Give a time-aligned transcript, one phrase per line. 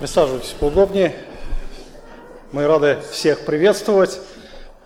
[0.00, 1.14] Присаживайтесь поудобнее.
[2.52, 4.18] Мы рады всех приветствовать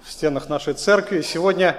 [0.02, 1.20] в стенах нашей церкви.
[1.20, 1.76] Сегодня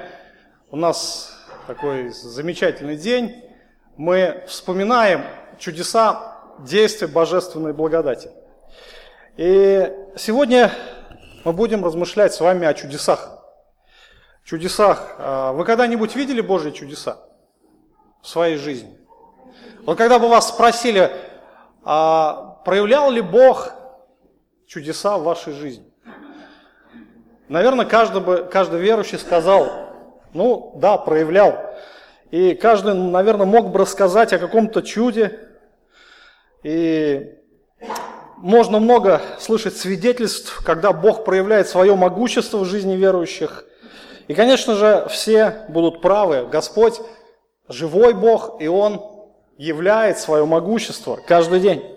[0.71, 1.37] у нас
[1.67, 3.43] такой замечательный день.
[3.97, 5.25] Мы вспоминаем
[5.59, 8.31] чудеса действия божественной благодати.
[9.35, 10.71] И сегодня
[11.43, 13.43] мы будем размышлять с вами о чудесах.
[14.45, 15.15] Чудесах.
[15.17, 17.17] А вы когда-нибудь видели Божьи чудеса
[18.21, 18.97] в своей жизни?
[19.85, 21.11] Вот когда бы вас спросили,
[21.83, 23.71] а проявлял ли Бог
[24.67, 25.85] чудеса в вашей жизни?
[27.47, 29.69] Наверное, каждый, бы, каждый верующий сказал,
[30.33, 31.75] ну да, проявлял.
[32.31, 35.39] И каждый, наверное, мог бы рассказать о каком-то чуде.
[36.63, 37.35] И
[38.37, 43.63] можно много слышать свидетельств, когда Бог проявляет свое могущество в жизни верующих.
[44.27, 46.47] И, конечно же, все будут правы.
[46.47, 46.99] Господь
[47.69, 49.01] живой Бог, и Он
[49.57, 51.94] являет свое могущество каждый день.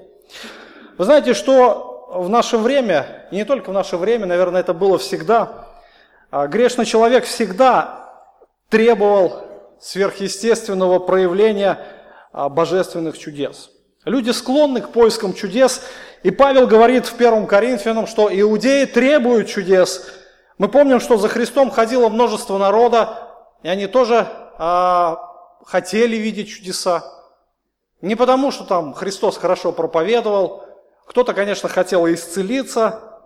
[0.99, 4.99] Вы знаете, что в наше время, и не только в наше время, наверное, это было
[4.99, 5.69] всегда,
[6.33, 8.25] а, грешный человек всегда
[8.69, 9.45] требовал
[9.81, 11.79] сверхъестественного проявления
[12.33, 13.71] а, божественных чудес.
[14.05, 15.83] Люди склонны к поискам чудес,
[16.25, 20.05] и Павел говорит в 1 Коринфянам, что иудеи требуют чудес.
[20.59, 23.29] Мы помним, что за Христом ходило множество народа,
[23.63, 24.27] и они тоже
[24.59, 25.21] а,
[25.65, 27.05] хотели видеть чудеса.
[28.01, 30.65] Не потому, что там Христос хорошо проповедовал,
[31.09, 33.21] кто-то, конечно, хотел исцелиться,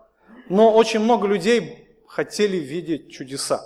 [0.48, 3.61] но очень много людей хотели видеть чудеса.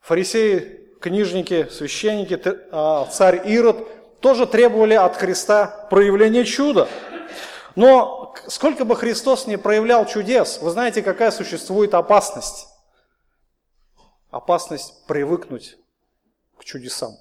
[0.00, 2.40] Фарисеи, книжники, священники,
[2.72, 6.88] а, царь Ирод тоже требовали от Христа проявления чуда.
[7.76, 12.66] Но сколько бы Христос не проявлял чудес, вы знаете, какая существует опасность?
[14.30, 15.76] Опасность привыкнуть
[16.58, 17.12] к чудесам.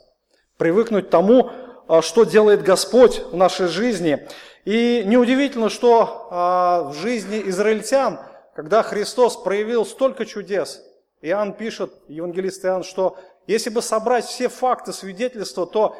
[0.57, 1.51] Привыкнуть тому,
[1.87, 4.27] а, что делает Господь в нашей жизни.
[4.65, 8.19] И неудивительно, что а, в жизни израильтян,
[8.55, 10.81] когда Христос проявил столько чудес,
[11.21, 15.95] Иоанн пишет, евангелист Иоанн, что если бы собрать все факты, свидетельства, то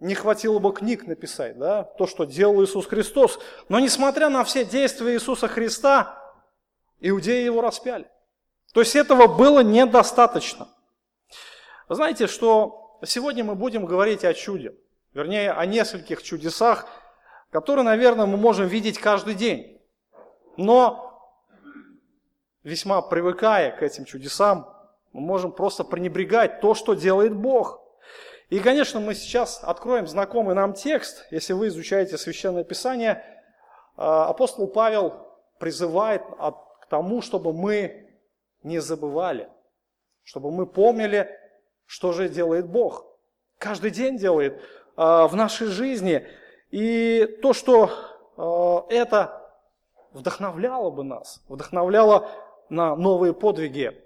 [0.00, 3.40] не хватило бы книг написать, да, то, что делал Иисус Христос.
[3.68, 6.16] Но несмотря на все действия Иисуса Христа,
[7.00, 8.06] иудеи его распяли.
[8.74, 10.68] То есть этого было недостаточно.
[11.88, 14.74] Вы знаете, что сегодня мы будем говорить о чуде
[15.14, 16.86] вернее, о нескольких чудесах,
[17.50, 19.80] которые, наверное, мы можем видеть каждый день.
[20.56, 21.08] Но
[22.62, 24.66] весьма привыкая к этим чудесам,
[25.12, 27.80] мы можем просто пренебрегать то, что делает Бог.
[28.50, 31.26] И, конечно, мы сейчас откроем знакомый нам текст.
[31.30, 33.24] Если вы изучаете Священное Писание,
[33.96, 35.26] а, апостол Павел
[35.58, 38.08] призывает к тому, чтобы мы
[38.62, 39.48] не забывали,
[40.24, 41.28] чтобы мы помнили,
[41.86, 43.06] что же делает Бог.
[43.58, 44.62] Каждый день делает.
[44.96, 46.26] А, в нашей жизни.
[46.70, 47.90] И то, что
[48.36, 49.52] а, это
[50.12, 52.28] вдохновляло бы нас, вдохновляло
[52.68, 53.96] на новые подвиги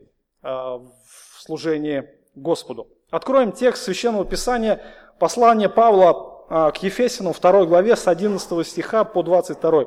[0.42, 2.88] а, в служении Господу.
[3.10, 4.82] Откроем текст Священного Писания,
[5.18, 9.84] послание Павла к Ефесину, 2 главе, с 11 стиха по 22.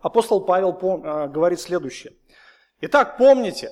[0.00, 2.14] Апостол Павел говорит следующее.
[2.80, 3.70] Итак, помните,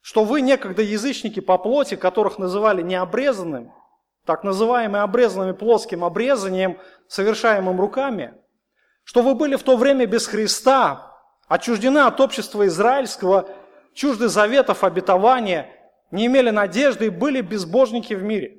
[0.00, 3.72] что вы некогда язычники по плоти, которых называли необрезанными,
[4.28, 6.76] так называемым обрезанным плоским обрезанием,
[7.08, 8.34] совершаемым руками,
[9.02, 11.16] что вы были в то время без Христа,
[11.48, 13.48] отчуждены от общества израильского,
[13.94, 15.70] чужды заветов обетования,
[16.10, 18.58] не имели надежды и были безбожники в мире.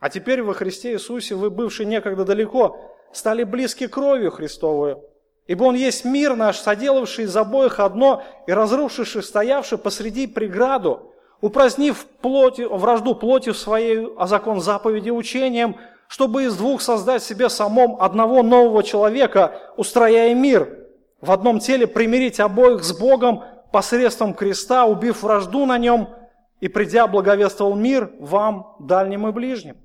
[0.00, 2.80] А теперь во Христе Иисусе вы, бывшие некогда далеко,
[3.12, 5.04] стали близки кровью Христовую.
[5.46, 11.13] Ибо Он есть мир наш, соделавший из обоих одно и разрушивший стоявший посреди преграду,
[11.44, 15.76] упразднив плоти, вражду плотью своей, а закон заповеди учением,
[16.08, 20.78] чтобы из двух создать себе самом одного нового человека, устрояя мир,
[21.20, 26.14] в одном теле примирить обоих с Богом посредством креста, убив вражду на нем,
[26.60, 29.76] и придя благовествовал мир вам, дальним и ближним.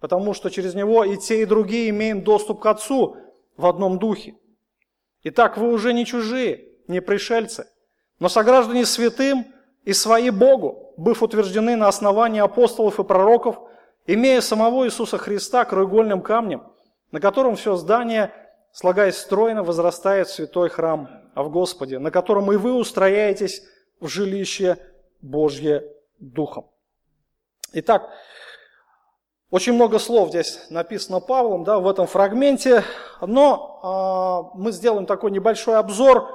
[0.00, 3.14] Потому что через него и те, и другие имеем доступ к Отцу
[3.58, 4.36] в одном духе.
[5.22, 7.66] Итак, вы уже не чужие, не пришельцы,
[8.20, 9.44] но сограждане святым–
[9.84, 13.58] и свои Богу, быв утверждены на основании апостолов и пророков,
[14.06, 16.64] имея самого Иисуса Христа краеугольным камнем,
[17.10, 18.32] на котором все здание,
[18.72, 23.62] слагаясь стройно, возрастает в святой храм а в Господе, на котором и вы устрояетесь
[24.00, 24.76] в жилище
[25.20, 25.84] Божье
[26.18, 26.66] Духом.
[27.74, 28.10] Итак,
[29.50, 32.82] очень много слов здесь написано Павлом да, в этом фрагменте,
[33.20, 36.28] но э, мы сделаем такой небольшой обзор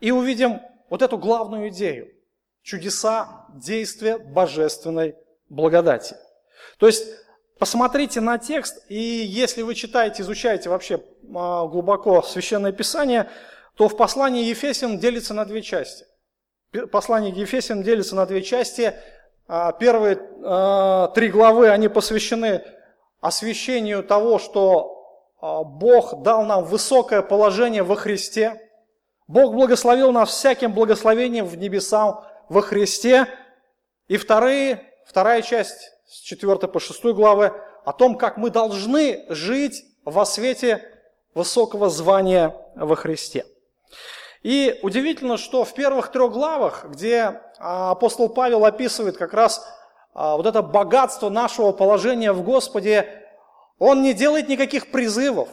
[0.00, 2.08] и увидим вот эту главную идею–
[2.62, 5.16] чудеса действия божественной
[5.48, 6.16] благодати.
[6.78, 7.04] То есть
[7.58, 11.02] посмотрите на текст, и если вы читаете, изучаете вообще
[11.34, 13.30] а, глубоко Священное Писание,
[13.76, 16.04] то в послании Ефесин делится на две части.
[16.92, 18.94] Послание Ефесин делится на две части.
[19.48, 22.64] А, первые а, три главы, они посвящены
[23.20, 24.96] освящению того, что
[25.42, 28.60] Бог дал нам высокое положение во Христе.
[29.26, 33.26] Бог благословил нас всяким благословением в небесах во Христе.
[34.08, 37.54] И вторые, вторая часть с 4 по 6 главы
[37.86, 40.84] о том, как мы должны жить во свете
[41.32, 43.46] высокого звания во Христе.
[44.42, 49.64] И удивительно, что в первых трех главах, где а, апостол Павел описывает как раз
[50.12, 53.28] а, вот это богатство нашего положения в Господе,
[53.78, 55.48] он не делает никаких призывов.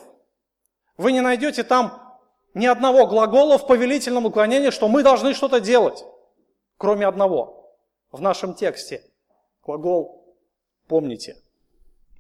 [0.98, 2.02] Вы не найдете там
[2.54, 6.04] ни одного глагола в повелительном уклонении, что мы должны что-то делать,
[6.78, 7.74] кроме одного
[8.12, 9.04] в нашем тексте.
[9.66, 10.36] Глагол
[10.88, 11.36] «помните».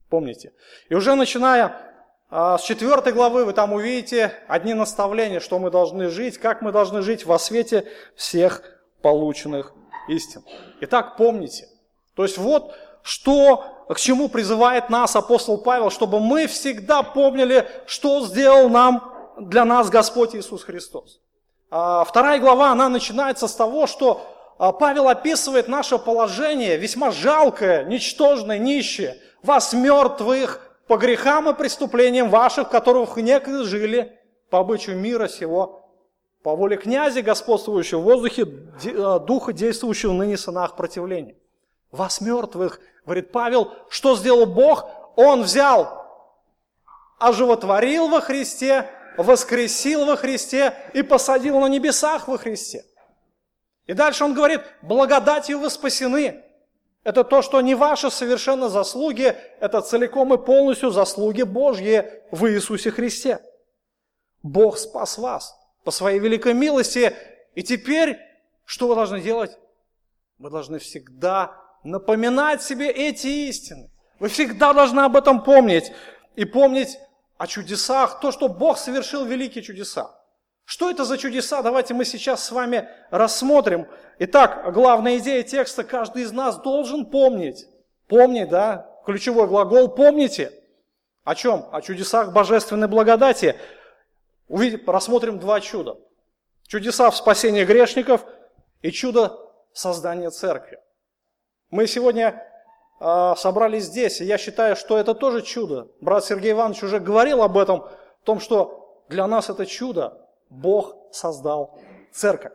[0.09, 0.53] Помните.
[0.87, 1.75] И уже начиная
[2.29, 6.71] а, с четвертой главы вы там увидите одни наставления, что мы должны жить, как мы
[6.71, 8.61] должны жить во свете всех
[9.01, 9.73] полученных
[10.07, 10.43] истин.
[10.81, 11.67] Итак, помните.
[12.15, 12.73] То есть вот
[13.03, 19.65] что, к чему призывает нас апостол Павел, чтобы мы всегда помнили, что сделал нам для
[19.65, 21.19] нас Господь Иисус Христос.
[21.69, 24.25] А, вторая глава, она начинается с того, что
[24.57, 32.69] Павел описывает наше положение, весьма жалкое, ничтожное, нищее, вас мертвых по грехам и преступлениям ваших,
[32.69, 34.17] которых некогда жили,
[34.49, 35.87] по обычаю мира сего,
[36.41, 38.47] по воле князя, господствующего в воздухе,
[38.97, 41.35] а, духа, действующего ныне сынах противления.
[41.91, 44.85] Вас мертвых, говорит Павел, что сделал Бог?
[45.15, 46.05] Он взял,
[47.19, 52.85] оживотворил во Христе, воскресил во Христе и посадил на небесах во Христе.
[53.87, 56.43] И дальше он говорит, благодатью вы спасены.
[57.03, 62.91] Это то, что не ваши совершенно заслуги, это целиком и полностью заслуги Божьи в Иисусе
[62.91, 63.39] Христе.
[64.43, 67.15] Бог спас вас по своей великой милости.
[67.55, 68.19] И теперь,
[68.65, 69.57] что вы должны делать?
[70.37, 73.89] Вы должны всегда напоминать себе эти истины.
[74.19, 75.93] Вы всегда должны об этом помнить.
[76.35, 76.99] И помнить
[77.37, 80.16] о чудесах, то, что Бог совершил великие чудеса.
[80.69, 81.61] Что это за чудеса?
[81.61, 83.87] Давайте мы сейчас с вами рассмотрим.
[84.19, 87.65] Итак, главная идея текста каждый из нас должен помнить.
[88.09, 88.85] Помнить, да?
[89.05, 90.51] Ключевой глагол «помните».
[91.23, 91.69] О чем?
[91.71, 93.55] О чудесах божественной благодати.
[94.49, 95.95] Увидим, рассмотрим два чуда.
[96.67, 98.25] Чудеса в спасении грешников
[98.81, 99.39] и чудо
[99.71, 100.79] создания церкви.
[101.69, 102.45] Мы сегодня
[102.99, 105.87] э, собрались здесь, и я считаю, что это тоже чудо.
[106.01, 110.26] Брат Сергей Иванович уже говорил об этом, о том, что для нас это чудо.
[110.49, 111.79] Бог создал
[112.11, 112.53] церковь.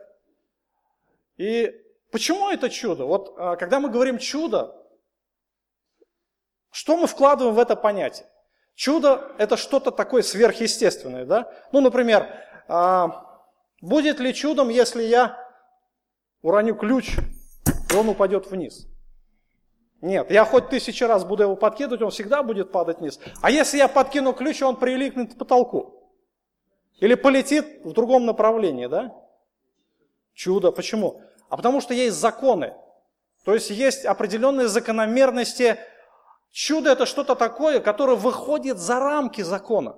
[1.37, 1.71] И
[2.11, 3.05] почему это чудо?
[3.05, 4.75] Вот а, когда мы говорим чудо,
[6.71, 8.27] что мы вкладываем в это понятие?
[8.75, 11.51] Чудо– это что-то такое сверхъестественное, да?
[11.71, 12.27] Ну, например,
[12.67, 13.43] а,
[13.81, 15.37] будет ли чудом, если я
[16.41, 17.15] уроню ключ,
[17.91, 18.87] и он упадет вниз?
[20.01, 23.19] Нет, я хоть тысячу раз буду его подкидывать, он всегда будет падать вниз.
[23.41, 26.02] А если я подкину ключ, он прилипнет к потолку?
[26.99, 29.13] Или полетит в другом направлении, да?
[30.33, 30.71] Чудо.
[30.71, 31.21] Почему?
[31.49, 32.73] А потому что есть законы.
[33.45, 35.77] То есть есть определенные закономерности.
[36.51, 39.95] Чудо это что-то такое, которое выходит за рамки закона.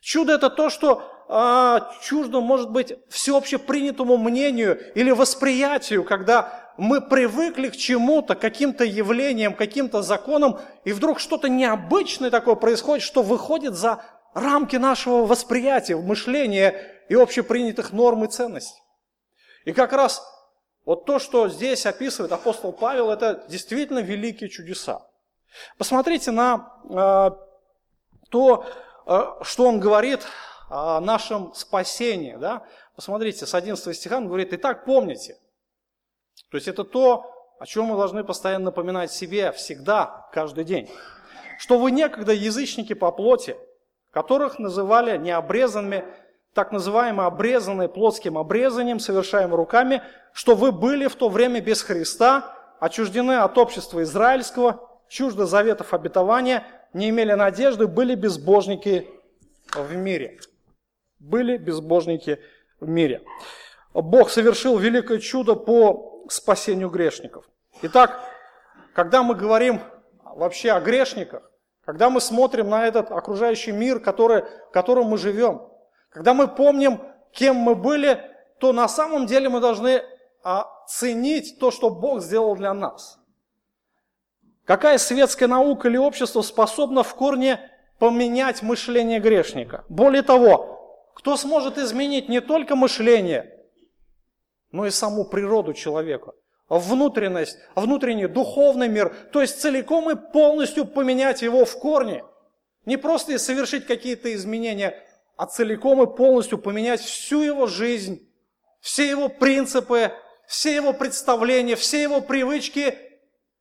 [0.00, 7.00] Чудо это то, что а, чуждо может быть всеобще принятому мнению или восприятию, когда мы
[7.00, 13.74] привыкли к чему-то, каким-то явлениям, каким-то законам, и вдруг что-то необычное такое происходит, что выходит
[13.74, 14.02] за
[14.34, 16.74] рамки нашего восприятия, мышления
[17.08, 18.80] и общепринятых норм и ценностей.
[19.64, 20.22] И как раз
[20.84, 25.06] вот то, что здесь описывает апостол Павел, это действительно великие чудеса.
[25.76, 27.30] Посмотрите на э,
[28.30, 28.66] то,
[29.06, 30.26] э, что он говорит
[30.68, 32.36] о нашем спасении.
[32.36, 32.64] Да?
[32.94, 35.36] Посмотрите, с 11 стиха он говорит, «Итак, помните».
[36.50, 40.88] То есть это то, о чем мы должны постоянно напоминать себе всегда, каждый день.
[41.58, 43.56] Что вы некогда язычники по плоти–
[44.10, 46.04] которых называли необрезанными,
[46.54, 50.02] так называемые обрезанные плотским обрезанием, совершаемым руками,
[50.32, 56.64] что вы были в то время без Христа, отчуждены от общества израильского, чужды заветов обетования,
[56.92, 59.08] не имели надежды, были безбожники
[59.74, 60.38] в мире.
[61.20, 62.40] Были безбожники
[62.80, 63.22] в мире.
[63.92, 67.48] Бог совершил великое чудо по спасению грешников.
[67.82, 68.20] Итак,
[68.94, 69.80] когда мы говорим
[70.24, 71.49] вообще о грешниках,
[71.84, 75.68] когда мы смотрим на этот окружающий мир, который, в котором мы живем,
[76.10, 77.00] когда мы помним,
[77.32, 78.20] кем мы были,
[78.58, 80.02] то на самом деле мы должны
[80.42, 83.18] оценить то, что Бог сделал для нас.
[84.64, 87.60] Какая светская наука или общество способна в корне
[87.98, 89.84] поменять мышление грешника.
[89.88, 93.58] Более того, кто сможет изменить не только мышление,
[94.72, 96.32] но и саму природу человека,
[96.70, 102.24] внутренность, внутренний духовный мир, то есть целиком и полностью поменять его в корне.
[102.86, 104.94] Не просто совершить какие-то изменения,
[105.36, 108.26] а целиком и полностью поменять всю его жизнь,
[108.80, 110.12] все его принципы,
[110.46, 112.96] все его представления, все его привычки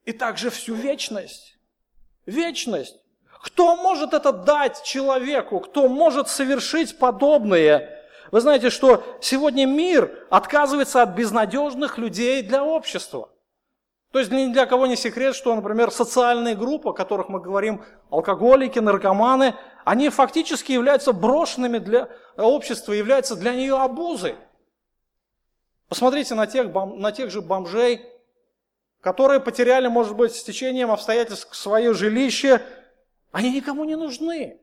[0.05, 1.57] и также всю вечность.
[2.25, 2.95] Вечность.
[3.41, 5.59] Кто может это дать человеку?
[5.61, 7.98] Кто может совершить подобное?
[8.31, 13.29] Вы знаете, что сегодня мир отказывается от безнадежных людей для общества.
[14.11, 17.83] То есть ни для кого не секрет, что, например, социальные группы, о которых мы говорим,
[18.09, 19.55] алкоголики, наркоманы,
[19.85, 24.35] они фактически являются брошенными для общества, являются для нее обузой.
[25.89, 28.05] Посмотрите на тех, на тех же бомжей,
[29.01, 32.61] которые потеряли, может быть, с течением обстоятельств свое жилище,
[33.31, 34.59] они никому не нужны.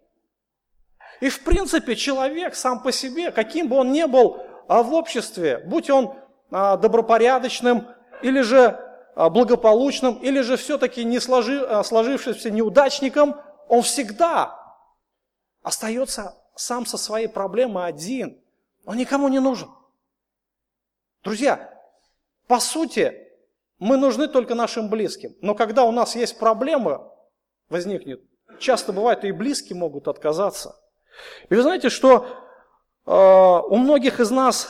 [1.21, 5.59] И в принципе человек сам по себе, каким бы он ни был а в обществе,
[5.59, 6.15] будь он
[6.51, 7.89] а, добропорядочным
[8.23, 8.81] или же
[9.15, 13.37] а, благополучным, или же все-таки не сложи, сложившимся неудачником,
[13.69, 14.59] он всегда
[15.63, 18.41] остается сам со своей проблемой один.
[18.85, 19.69] Он никому не нужен.
[21.23, 21.73] Друзья,
[22.47, 23.27] по сути,
[23.79, 25.35] мы нужны только нашим близким.
[25.41, 27.13] Но когда у нас есть проблема,
[27.69, 28.23] возникнет,
[28.59, 30.77] часто бывает, и близкие могут отказаться.
[31.49, 32.27] И вы знаете, что
[33.07, 34.69] э, у многих из нас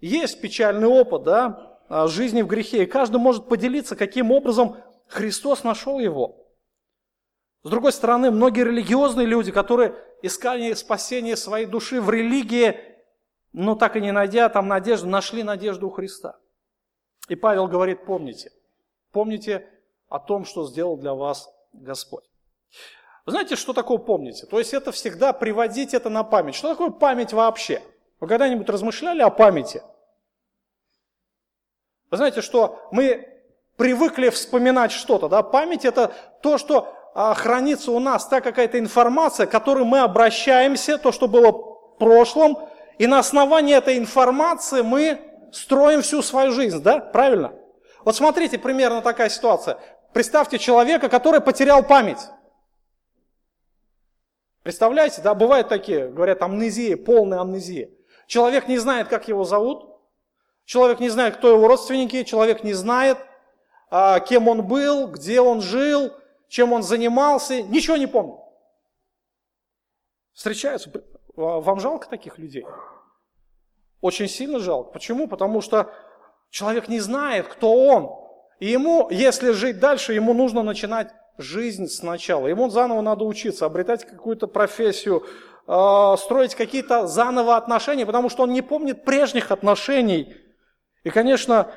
[0.00, 4.76] есть печальный опыт да, жизни в грехе, и каждый может поделиться, каким образом
[5.08, 6.46] Христос нашел его.
[7.62, 12.78] С другой стороны, многие религиозные люди, которые искали спасение своей души в религии,
[13.52, 16.38] но так и не найдя там надежду, нашли надежду у Христа.
[17.28, 18.52] И Павел говорит, помните,
[19.10, 19.68] помните
[20.08, 22.24] о том, что сделал для вас Господь.
[23.26, 24.46] Вы знаете, что такое помните?
[24.46, 26.54] То есть это всегда приводить это на память.
[26.54, 27.82] Что такое память вообще?
[28.20, 29.82] Вы когда-нибудь размышляли о памяти?
[32.08, 33.28] Вы знаете, что мы
[33.76, 35.42] привыкли вспоминать что-то, да?
[35.42, 40.96] Память это то, что а, хранится у нас, та какая-то информация, к которой мы обращаемся,
[40.96, 42.56] то, что было в прошлом,
[42.98, 45.20] и на основании этой информации мы
[45.52, 47.00] строим всю свою жизнь, да?
[47.00, 47.54] Правильно?
[48.04, 49.78] Вот смотрите, примерно такая ситуация.
[50.12, 52.20] Представьте человека, который потерял память.
[54.66, 57.88] Представляете, да, бывают такие, говорят, амнезия, полная амнезия.
[58.26, 59.88] Человек не знает, как его зовут,
[60.64, 63.16] человек не знает, кто его родственники, человек не знает,
[63.90, 66.12] а, кем он был, где он жил,
[66.48, 68.40] чем он занимался, ничего не помнит.
[70.32, 70.90] Встречаются,
[71.36, 72.66] вам жалко таких людей?
[74.00, 74.90] Очень сильно жалко.
[74.90, 75.28] Почему?
[75.28, 75.94] Потому что
[76.50, 78.10] человек не знает, кто он.
[78.58, 82.46] И ему, если жить дальше, ему нужно начинать жизнь сначала.
[82.46, 85.24] Ему заново надо учиться, обретать какую-то профессию,
[85.66, 90.34] а, строить какие-то заново отношения, потому что он не помнит прежних отношений.
[91.04, 91.70] И, конечно,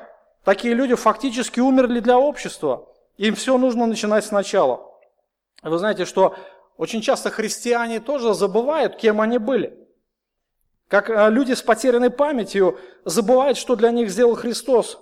[0.44, 2.88] такие люди фактически умерли для общества.
[3.16, 4.90] Им все нужно начинать сначала.
[5.62, 6.36] Вы знаете, что
[6.76, 9.76] очень часто христиане тоже забывают, кем они были.
[10.88, 15.00] Как а, люди с потерянной памятью забывают, что для них сделал Христос.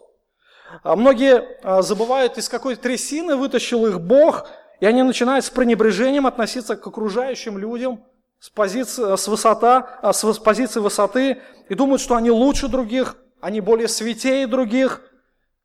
[0.82, 4.48] А многие а, забывают, из какой трясины вытащил их Бог,
[4.80, 8.04] и они начинают с пренебрежением относиться к окружающим людям
[8.38, 13.60] с позиции, с высота, а, с позиции высоты и думают, что они лучше других, они
[13.60, 15.02] более святее других.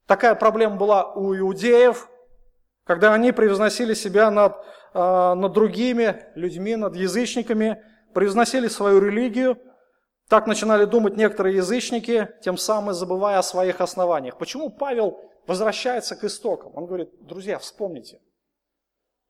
[0.07, 2.09] Такая проблема была у иудеев,
[2.85, 4.57] когда они превозносили себя над,
[4.93, 7.81] над другими людьми, над язычниками,
[8.13, 9.57] превозносили свою религию–
[10.33, 14.39] так начинали думать некоторые язычники, тем самым забывая о своих основаниях.
[14.39, 16.71] Почему Павел возвращается к истокам?
[16.75, 18.19] Он говорит, друзья, вспомните.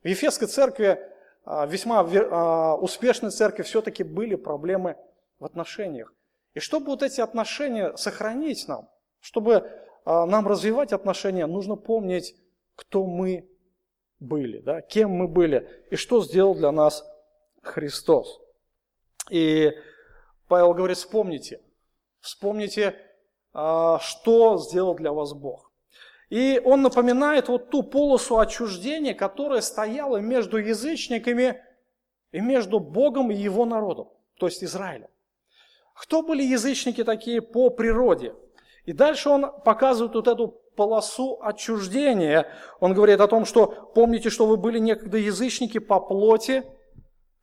[0.02, 0.98] В Ефесской церкви,
[1.44, 4.96] а, весьма а, успешной церкви, все-таки были проблемы
[5.40, 6.14] в отношениях.
[6.54, 8.88] И чтобы вот эти отношения сохранить нам,
[9.20, 9.70] чтобы
[10.06, 12.34] а, нам развивать отношения, нужно помнить,
[12.78, 13.50] кто мы
[14.22, 17.06] были, да, кем мы были и что сделал для нас
[17.62, 18.40] Христос.
[19.30, 19.74] И
[20.54, 21.62] Павел говорит, вспомните,
[22.20, 22.96] вспомните,
[23.54, 25.72] а, что сделал для вас Бог.
[26.30, 31.60] И он напоминает вот ту полосу отчуждения, которая стояла между язычниками
[32.32, 35.08] и между Богом и его народом, то есть Израилем.
[35.96, 38.36] Кто были язычники такие по природе?
[38.86, 42.46] И дальше он показывает вот эту полосу отчуждения.
[42.80, 46.64] Он говорит о том, что помните, что вы были некогда язычники по плоти,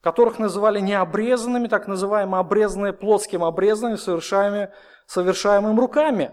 [0.00, 4.70] которых называли необрезанными, так называемые обрезанные плотским обрезанными, совершаемыми,
[5.06, 6.32] совершаемым руками.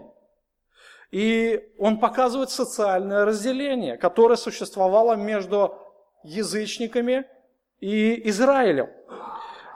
[1.10, 5.78] И он показывает социальное разделение, которое существовало между
[6.22, 7.26] язычниками
[7.80, 8.88] и Израилем.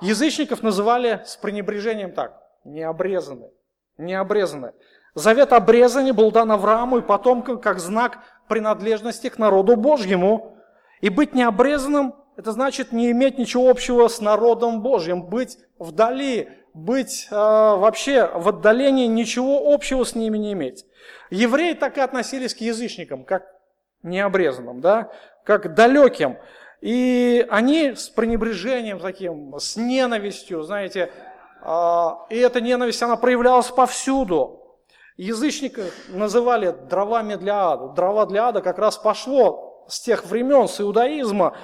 [0.01, 3.51] Язычников называли с пренебрежением так, необрезанные,
[3.99, 4.75] необрезанные.
[5.15, 8.19] Завет обрезания был дан Аврааму и потомкам как знак
[8.49, 10.59] принадлежности к народу Божьему.
[11.03, 17.29] И быть необрезанным– это значит не иметь ничего общего с народом Божьим, быть вдали, быть
[17.31, 20.87] э, вообще в отдалении, ничего общего с ними не иметь.
[21.31, 23.45] Евреи так и относились к язычникам, как
[24.03, 25.11] необрезанным, да,
[25.45, 26.39] как далеким.
[26.81, 31.11] И они с пренебрежением таким, с ненавистью, знаете,
[31.63, 34.59] э, и эта ненависть, она проявлялась повсюду.
[35.17, 37.89] Язычников называли дровами для ада.
[37.89, 41.55] Дрова для ада как раз пошло с тех времен, с иудаизма,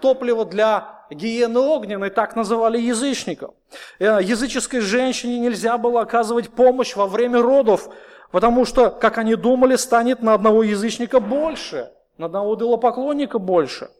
[0.00, 3.54] топливо для гиены огненной, так называли язычников.
[3.98, 7.88] Э, языческой женщине нельзя было оказывать помощь во время родов,
[8.30, 13.90] потому что, как они думали, станет на одного язычника больше, на одного идолопоклонника больше.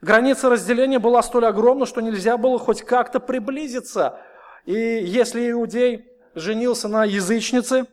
[0.00, 4.18] Граница разделения была столь огромна, что нельзя было хоть как-то приблизиться.
[4.66, 7.86] И если иудей женился на язычнице,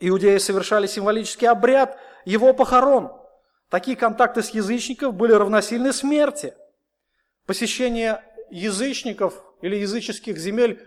[0.00, 3.12] Иудеи совершали символический обряд его похорон.
[3.74, 6.54] Такие контакты с язычников были равносильны смерти.
[7.44, 10.80] Посещение язычников или языческих земель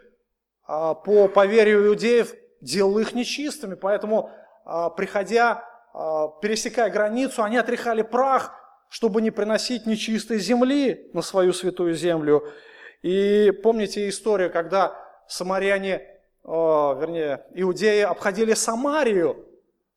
[0.66, 4.32] а, по поверью иудеев делало их нечистыми, поэтому,
[4.64, 8.54] а, приходя, а, пересекая границу, они отряхали прах,
[8.88, 12.54] чтобы не приносить нечистой земли на свою святую землю.
[13.02, 16.08] И помните историю, когда самаряне
[16.46, 19.46] вернее, иудеи обходили Самарию,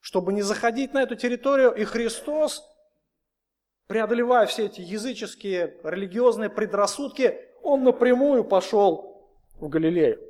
[0.01, 2.67] чтобы не заходить на эту территорию, и Христос,
[3.91, 9.29] преодолевая все эти языческие религиозные предрассудки, он напрямую пошел
[9.59, 10.21] в Галилею.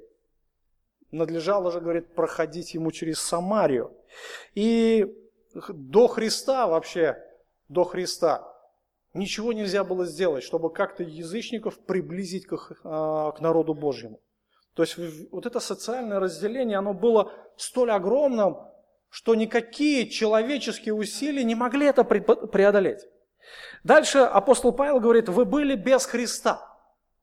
[1.10, 3.94] Надлежало же, говорит, проходить ему через Самарию.
[4.54, 5.14] И
[5.68, 7.22] до Христа вообще,
[7.68, 8.50] до Христа,
[9.12, 14.20] ничего нельзя было сделать, чтобы как-то язычников приблизить к, а, к народу Божьему.
[14.72, 14.96] То есть
[15.30, 18.56] вот это социальное разделение, оно было столь огромным,
[19.10, 23.06] что никакие человеческие усилия не могли это преодолеть.
[23.84, 26.66] Дальше апостол Павел говорит, вы были без Христа.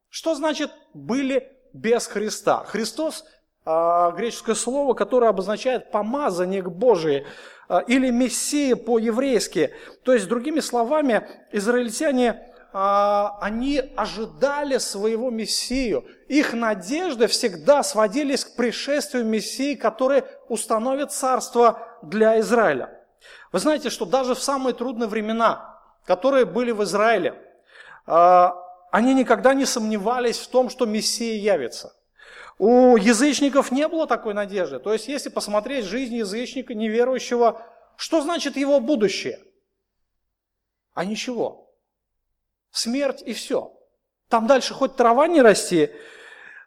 [0.10, 2.64] Что значит были без Христа?
[2.66, 3.26] Христос
[3.66, 7.26] а, греческое слово, которое обозначает помазанник Божий
[7.68, 9.74] а, или Мессия по-еврейски.
[10.04, 16.06] То есть, другими словами, израильтяне а, они ожидали своего Мессию.
[16.30, 23.04] Их надежды всегда сводились к пришествию Мессии, который установит царство для Израиля.
[23.52, 25.77] Вы знаете, что даже в самые трудные времена,
[26.08, 27.36] которые были в Израиле,
[28.08, 28.56] а,
[28.92, 31.94] они никогда не сомневались в том, что Мессия явится.
[32.58, 34.80] У язычников не было такой надежды.
[34.80, 37.62] То есть, если посмотреть жизнь язычника, неверующего,
[37.98, 39.40] что значит его будущее?
[40.96, 41.68] А ничего
[42.78, 43.74] смерть и все.
[44.30, 45.90] Там дальше хоть трава не расти, э,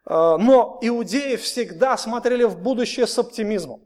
[0.07, 3.83] но иудеи всегда смотрели в будущее с оптимизмом.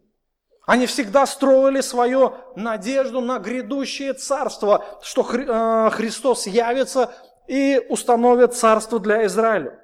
[0.67, 7.15] Они всегда строили свою надежду на грядущее царство, что э, Христос явится
[7.47, 9.79] и установит царство для Израиля.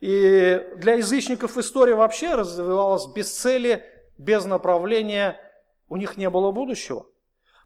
[0.00, 3.84] И для язычников история вообще развивалась без цели,
[4.18, 5.40] без направления,
[5.88, 7.06] у них не было будущего.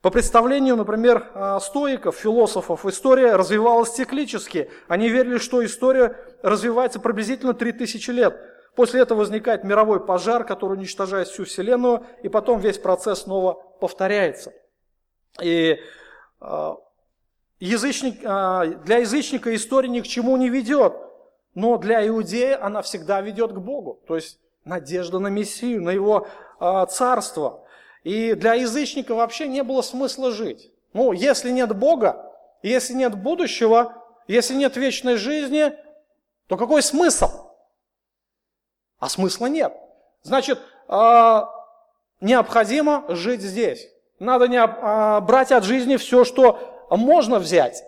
[0.02, 4.70] По представлению, например, а, стоиков, философов, история развивалась циклически.
[4.88, 8.40] Они верили, что история развивается приблизительно 3000 лет.
[8.80, 14.54] После этого возникает мировой пожар, который уничтожает всю Вселенную, и потом весь процесс снова повторяется.
[15.42, 15.78] И
[16.40, 16.78] а,
[17.58, 20.94] язычник, а, для язычника история ни к чему не ведет,
[21.54, 24.00] но для иудея она всегда ведет к Богу.
[24.06, 26.26] То есть надежда на Мессию, на его
[26.88, 27.62] царство.
[28.02, 30.72] И для язычника вообще не было смысла жить.
[30.94, 35.74] Ну, если нет Бога, если нет будущего, если нет вечной жизни,
[36.46, 37.39] то какой смысл?
[39.00, 39.74] А смысла нет.
[40.22, 41.50] Значит, а,
[42.20, 43.88] необходимо жить здесь.
[44.18, 47.82] Надо не, а, брать от жизни все, что можно взять.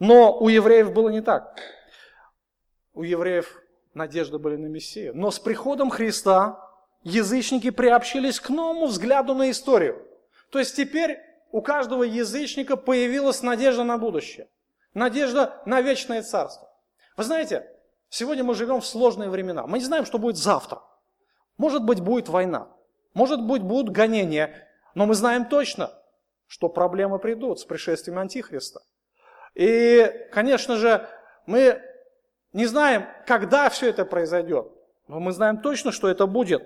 [0.00, 1.54] Но у евреев было не так.
[2.94, 3.62] У евреев
[3.94, 5.12] надежды были на Мессию.
[5.14, 6.58] Но с приходом Христа
[7.02, 10.02] язычники приобщились к новому взгляду на историю.
[10.50, 11.20] То есть теперь
[11.52, 14.48] у каждого язычника появилась надежда на будущее,
[14.94, 16.70] надежда на вечное царство.
[17.16, 17.68] Вы знаете,
[18.08, 19.66] сегодня мы живем в сложные времена.
[19.66, 20.82] Мы не знаем, что будет завтра.
[21.56, 22.68] Может быть, будет война,
[23.14, 25.92] может быть, будут гонения, но мы знаем точно,
[26.46, 28.80] что проблемы придут с пришествием Антихриста.
[29.54, 31.08] И, конечно же,
[31.46, 31.82] мы
[32.52, 34.70] не знаем, когда все это произойдет,
[35.08, 36.62] но мы знаем точно, что это будет.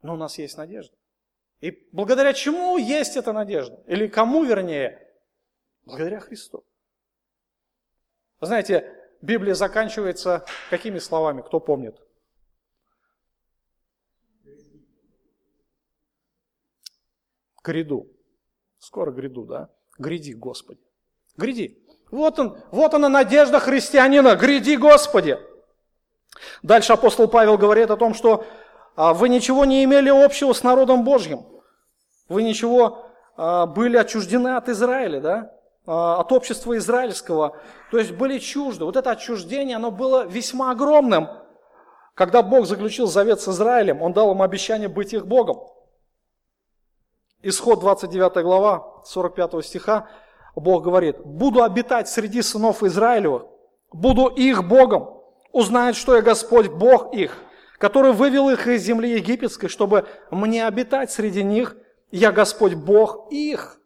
[0.00, 0.96] Но у нас есть надежда.
[1.60, 3.80] И благодаря чему есть эта надежда?
[3.86, 5.06] Или кому вернее?
[5.84, 6.64] Благодаря Христу.
[8.40, 11.96] Знаете, Библия заканчивается какими словами, кто помнит?
[17.62, 18.08] Гряду.
[18.78, 19.68] Скоро гряду, да?
[19.96, 20.80] Гряди, Господи.
[21.36, 21.78] Гряди.
[22.10, 24.34] Вот он, вот она надежда христианина.
[24.34, 25.38] Гряди, Господи.
[26.62, 28.44] Дальше апостол Павел говорит о том, что
[28.96, 31.46] а, вы ничего не имели общего с народом Божьим.
[32.28, 33.06] Вы ничего
[33.36, 35.61] а, были отчуждены от Израиля, да?
[35.84, 37.56] А, от общества израильского.
[37.90, 38.84] То есть были чужды.
[38.84, 41.28] Вот это отчуждение, оно было весьма огромным.
[42.14, 45.66] Когда Бог заключил завет с Израилем, Он дал им обещание быть их Богом.
[47.42, 50.08] Исход 29 глава, 45 стиха,
[50.54, 53.46] Бог говорит, «Буду обитать среди сынов Израилевых,
[53.92, 57.36] буду их Богом, узнают, что я Господь, Бог их,
[57.78, 61.76] который вывел их из земли египетской, чтобы мне обитать среди них,
[62.12, 63.81] я Господь, Бог их».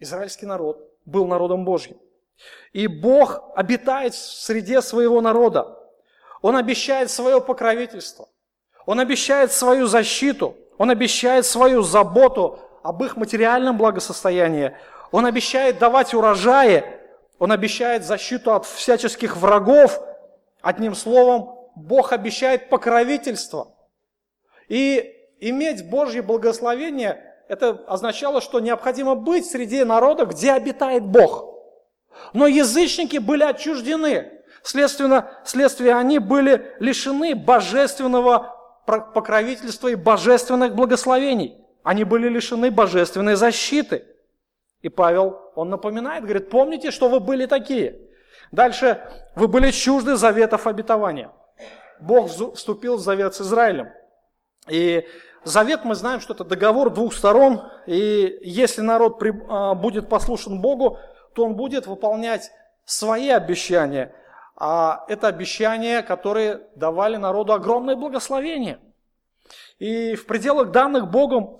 [0.00, 1.98] Израильский народ был народом Божьим.
[2.72, 5.78] И Бог обитает в среде своего народа.
[6.40, 8.28] Он обещает свое покровительство.
[8.86, 10.56] Он обещает свою защиту.
[10.78, 14.74] Он обещает свою заботу об их материальном благосостоянии.
[15.12, 16.82] Он обещает давать урожаи.
[17.38, 20.00] Он обещает защиту от всяческих врагов.
[20.62, 23.74] Одним словом, Бог обещает покровительство.
[24.68, 31.52] И иметь Божье благословение– это означало, что необходимо быть среди народа, где обитает Бог.
[32.32, 34.30] Но язычники были отчуждены.
[34.62, 41.58] Следственно, следствие они были лишены божественного покровительства и божественных благословений.
[41.82, 44.04] Они были лишены божественной защиты.
[44.82, 47.98] И Павел, он напоминает, говорит, помните, что вы были такие.
[48.52, 49.02] Дальше,
[49.34, 51.32] вы были чужды заветов обетования.
[51.98, 53.88] Бог вступил в завет с Израилем.
[54.68, 55.04] И
[55.44, 60.98] Завет мы знаем, что это договор двух сторон, и если народ а, будет послушен Богу,
[61.34, 62.50] то он будет выполнять
[62.84, 64.12] свои обещания,
[64.56, 68.78] а это обещания, которые давали народу огромное благословение.
[69.78, 71.58] И в пределах данных Богом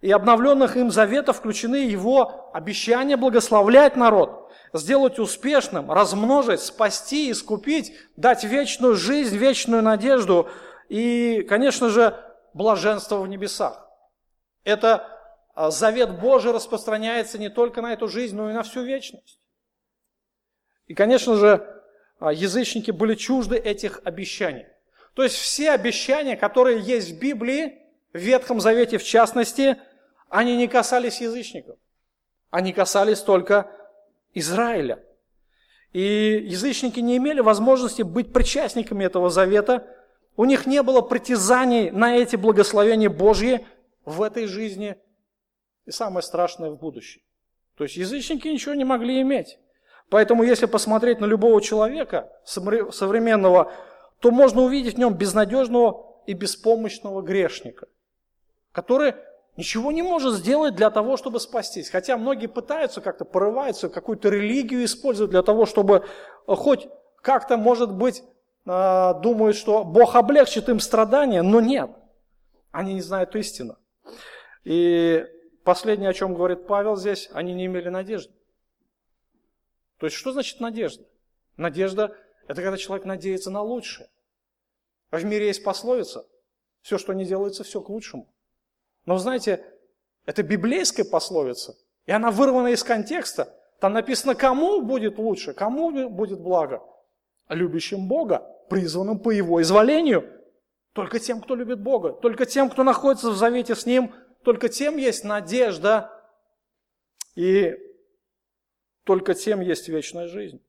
[0.00, 8.42] и обновленных им заветов включены его обещания благословлять народ, сделать успешным, размножить, спасти, искупить, дать
[8.42, 10.48] вечную жизнь, вечную надежду
[10.88, 12.16] и, конечно же,
[12.54, 13.88] блаженство в небесах.
[14.64, 15.06] Это
[15.54, 19.38] а, завет Божий распространяется не только на эту жизнь, но и на всю вечность.
[20.86, 21.82] И, конечно же,
[22.18, 24.66] а, язычники были чужды этих обещаний.
[25.14, 27.78] То есть все обещания, которые есть в Библии,
[28.12, 29.78] в Ветхом Завете в частности,
[30.28, 31.76] они не касались язычников.
[32.50, 33.70] Они касались только
[34.34, 35.02] Израиля.
[35.92, 39.86] И язычники не имели возможности быть причастниками этого завета,
[40.40, 43.66] у них не было притязаний на эти благословения Божьи
[44.06, 44.96] в этой жизни
[45.84, 47.20] и самое страшное в будущем.
[47.76, 49.58] То есть язычники ничего не могли иметь.
[50.08, 53.70] Поэтому если посмотреть на любого человека современного,
[54.20, 57.88] то можно увидеть в нем безнадежного и беспомощного грешника,
[58.72, 59.16] который
[59.58, 61.90] ничего не может сделать для того, чтобы спастись.
[61.90, 66.06] Хотя многие пытаются как-то, порываются, какую-то религию использовать для того, чтобы
[66.46, 66.88] хоть
[67.20, 68.24] как-то, может быть,
[68.66, 71.90] а, думают, что Бог облегчит им страдания, но нет.
[72.70, 73.78] Они не знают истину.
[74.64, 75.24] И
[75.64, 78.32] последнее, о чем говорит Павел здесь, они не имели надежды.
[79.98, 81.04] То есть, что значит надежда?
[81.56, 82.16] Надежда–
[82.48, 84.08] это когда человек надеется на лучшее.
[85.10, 86.26] В мире есть пословица–
[86.82, 88.32] все, что не делается, все к лучшему.
[89.04, 89.64] Но знаете,
[90.24, 93.54] это библейская пословица, и она вырвана из контекста.
[93.80, 96.82] Там написано, кому будет лучше, кому будет благо–
[97.50, 100.30] любящим Бога, призванным по Его изволению.
[100.92, 104.96] Только тем, кто любит Бога, только тем, кто находится в завете с Ним, только тем
[104.96, 106.10] есть надежда,
[107.34, 107.76] и
[109.04, 110.62] только тем есть вечная жизнь.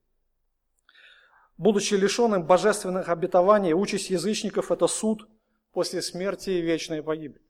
[1.58, 5.28] Будучи лишенным божественных обетований, участь язычников– это суд
[5.72, 7.42] после смерти и вечной погибель.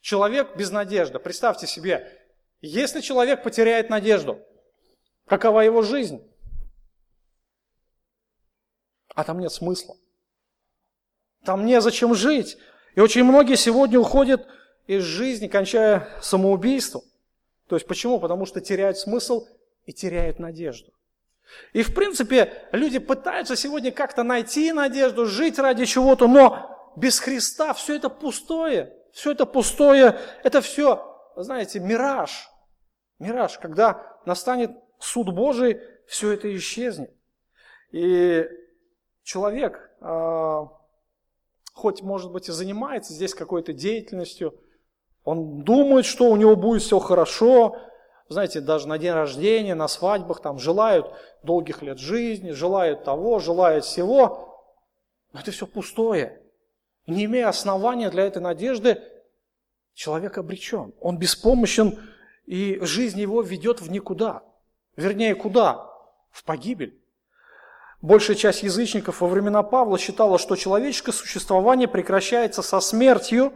[0.00, 1.18] Человек без надежды.
[1.18, 2.06] Представьте себе,
[2.60, 4.38] если человек потеряет надежду,
[5.26, 6.22] какова его жизнь?
[9.14, 9.96] А там нет смысла.
[11.44, 12.58] Там незачем жить.
[12.94, 14.46] И очень многие сегодня уходят
[14.86, 17.02] из жизни, кончая самоубийством.
[17.68, 18.20] То есть почему?
[18.20, 19.46] Потому что теряют смысл
[19.86, 20.92] и теряют надежду.
[21.72, 27.74] И в принципе люди пытаются сегодня как-то найти надежду, жить ради чего-то, но без Христа
[27.74, 28.92] все это пустое.
[29.12, 32.48] Все это пустое, это все, знаете, мираж.
[33.20, 37.14] Мираж, когда настанет суд Божий, все это исчезнет.
[37.92, 38.44] И
[39.24, 40.68] человек, а,
[41.72, 44.54] хоть, может быть, и занимается здесь какой-то деятельностью,
[45.24, 47.76] он думает, что у него будет все хорошо,
[48.28, 51.10] знаете, даже на день рождения, на свадьбах, там желают
[51.42, 54.62] долгих лет жизни, желают того, желают всего.
[55.32, 56.40] Но это все пустое.
[57.06, 59.02] Не имея основания для этой надежды,
[59.92, 60.94] человек обречен.
[61.00, 61.98] Он беспомощен,
[62.46, 64.42] и жизнь его ведет в никуда.
[64.96, 65.90] Вернее, куда?
[66.30, 66.98] В погибель.
[68.04, 73.54] Большая часть язычников во времена Павла считала, что человеческое существование прекращается со смертью,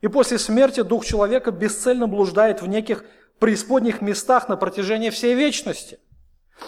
[0.00, 3.04] и после смерти дух человека бесцельно блуждает в неких
[3.38, 6.00] преисподних местах на протяжении всей вечности.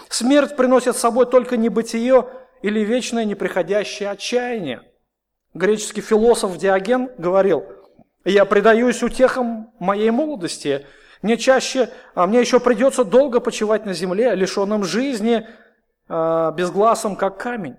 [0.09, 2.25] Смерть приносит с собой только небытие
[2.63, 4.83] или вечное неприходящее отчаяние.
[5.55, 7.65] Греческий философ Диоген говорил,
[8.25, 10.87] «Я предаюсь утехам моей молодости,
[11.23, 15.49] мне чаще, а мне еще придется долго почивать на земле, лишенным жизни,
[16.09, 17.77] а, безгласом, как камень.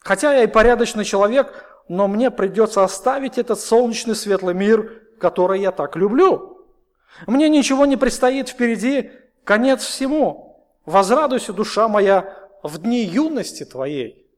[0.00, 5.72] Хотя я и порядочный человек, но мне придется оставить этот солнечный светлый мир, который я
[5.72, 6.66] так люблю.
[7.26, 9.10] Мне ничего не предстоит впереди,
[9.44, 10.64] конец всему.
[10.86, 14.30] Возрадуйся, душа моя, в дни юности твоей.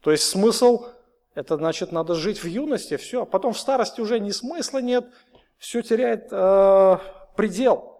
[0.00, 0.86] То есть смысл,
[1.34, 5.06] это значит, надо жить в юности, все, а потом в старости уже ни смысла нет,
[5.58, 6.98] все теряет э,
[7.36, 7.97] предел.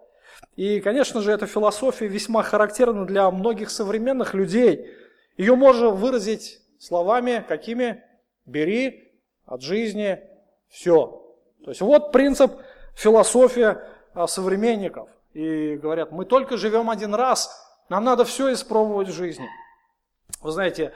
[0.58, 4.92] И, конечно же, эта философия весьма характерна для многих современных людей.
[5.36, 8.02] Ее можно выразить словами какими?
[8.44, 9.14] Бери
[9.46, 10.18] от жизни
[10.68, 11.22] все.
[11.62, 12.54] То есть вот принцип,
[12.96, 15.08] философия а, современников.
[15.32, 17.56] И говорят, мы только живем один раз,
[17.88, 19.46] нам надо все испробовать в жизни.
[20.40, 20.92] Вы знаете,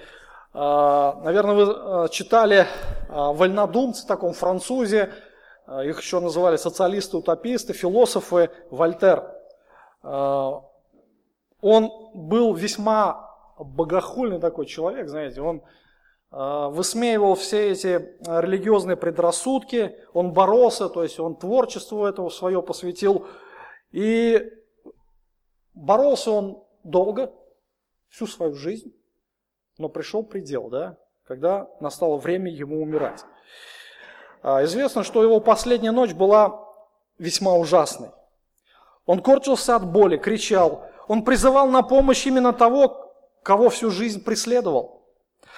[0.52, 2.66] а, наверное, вы а, читали
[3.08, 5.12] вольнодумцы, таком французе,
[5.84, 9.41] их еще называли социалисты-утописты, философы, Вольтер.
[10.02, 15.62] Он был весьма богохульный такой человек, знаете, он
[16.30, 23.26] высмеивал все эти религиозные предрассудки, он боролся, то есть он творчеству этого свое посвятил,
[23.90, 24.50] и
[25.74, 27.32] боролся он долго,
[28.08, 28.94] всю свою жизнь,
[29.78, 33.24] но пришел предел, да, когда настало время ему умирать.
[34.42, 36.66] А, известно, что его последняя ночь была
[37.18, 38.10] весьма ужасной.
[39.06, 40.86] Он корчился от боли, кричал.
[41.08, 43.12] Он призывал на помощь именно того,
[43.42, 45.02] кого всю жизнь преследовал.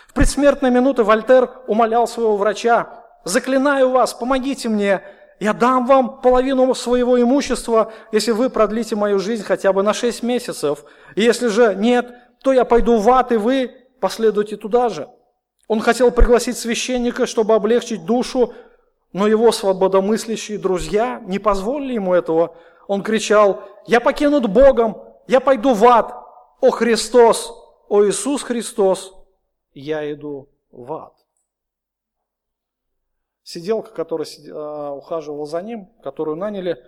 [0.08, 5.02] В предсмертные минуты Вольтер умолял своего врача, «Заклинаю вас, помогите мне,
[5.40, 10.22] я дам вам половину своего имущества, если вы продлите мою жизнь хотя бы на 6
[10.22, 10.84] месяцев.
[11.16, 15.08] И если же нет, то я пойду в ад, и вы последуйте туда же.
[15.66, 18.54] Он хотел пригласить священника, чтобы облегчить душу,
[19.12, 22.56] но его свободомыслящие друзья не позволили ему этого.
[22.86, 26.14] Он кричал, я покинут Богом, я пойду в ад.
[26.60, 27.52] О Христос,
[27.88, 29.14] о Иисус Христос,
[29.74, 31.14] я иду в ад
[33.44, 36.82] сиделка, которая а, ухаживала за ним, которую наняли,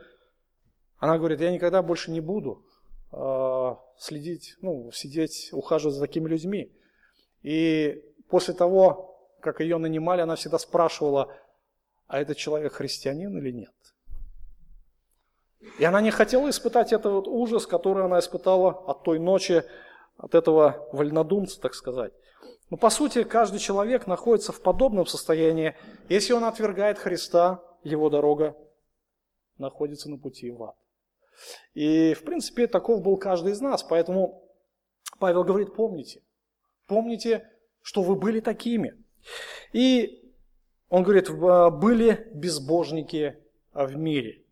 [0.99, 2.65] она говорит, я никогда больше не буду
[3.13, 6.73] а, следить, ну, сидеть, ухаживать за такими людьми.
[7.43, 11.33] И после того, как ее нанимали, она всегда спрашивала,
[12.09, 13.75] а этот человек христианин или нет?
[15.79, 19.65] И она не хотела испытать этот вот ужас, который она испытала от той ночи,
[20.17, 22.13] от этого вольнодумца, так сказать.
[22.71, 25.77] Но по сути каждый человек находится в подобном состоянии.
[26.09, 28.57] Если он отвергает Христа, его дорога
[29.59, 30.77] находится на пути в ад.
[31.75, 33.83] И в принципе таков был каждый из нас.
[33.83, 34.43] Поэтому
[35.19, 36.23] Павел говорит, помните,
[36.87, 37.49] помните,
[37.83, 38.95] что вы были такими.
[39.73, 40.33] И
[40.89, 43.37] он говорит, были безбожники
[43.73, 44.43] в мире.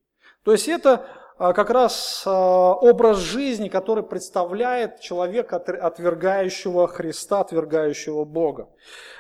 [0.45, 8.25] То есть это а, как раз а, образ жизни, который представляет человека, отвергающего Христа, отвергающего
[8.25, 8.69] Бога.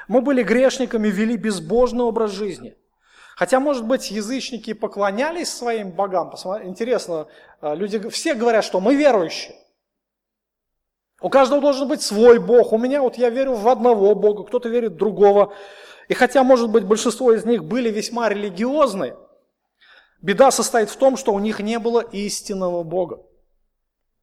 [0.06, 2.76] Мы были грешниками, вели безбожный образ жизни.
[3.36, 6.32] Хотя, может быть, язычники поклонялись своим богам.
[6.62, 7.26] Интересно,
[7.60, 9.56] а, люди все говорят, что мы верующие.
[11.20, 12.72] У каждого должен быть свой Бог.
[12.72, 15.54] У меня вот я верю в одного Бога, кто-то верит в другого.
[16.08, 19.16] И хотя, может быть, большинство из них были весьма религиозны,
[20.24, 23.20] Беда состоит в том, что у них не было истинного Бога.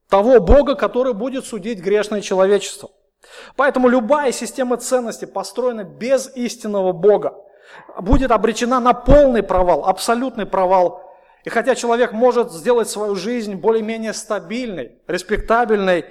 [0.10, 2.90] Того Бога, который будет судить грешное человечество.
[3.56, 7.36] Поэтому любая система ценностей, построена без истинного Бога,
[8.00, 11.04] будет обречена на полный провал, абсолютный провал.
[11.44, 16.06] И хотя человек может сделать свою жизнь более-менее стабильной, респектабельной,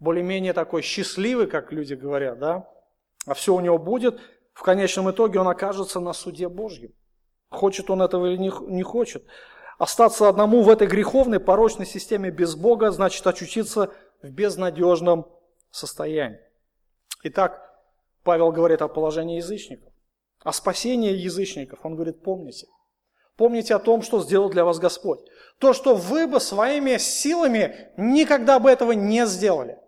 [0.00, 2.68] более-менее такой счастливой, как люди говорят, да,
[3.26, 4.18] а все у него будет,
[4.54, 6.90] в конечном итоге он окажется на суде Божьем.
[7.50, 9.24] Хочет он этого или не, хочет.
[9.78, 13.90] Остаться одному в этой греховной, порочной системе без Бога, значит очутиться
[14.22, 15.26] в безнадежном
[15.70, 16.38] состоянии.
[17.24, 17.60] Итак,
[18.22, 19.92] Павел говорит о положении язычников,
[20.44, 21.80] о спасении язычников.
[21.82, 22.68] Он говорит, помните,
[23.36, 25.20] помните о том, что сделал для вас Господь.
[25.58, 29.78] То, что вы бы своими силами никогда бы этого не сделали.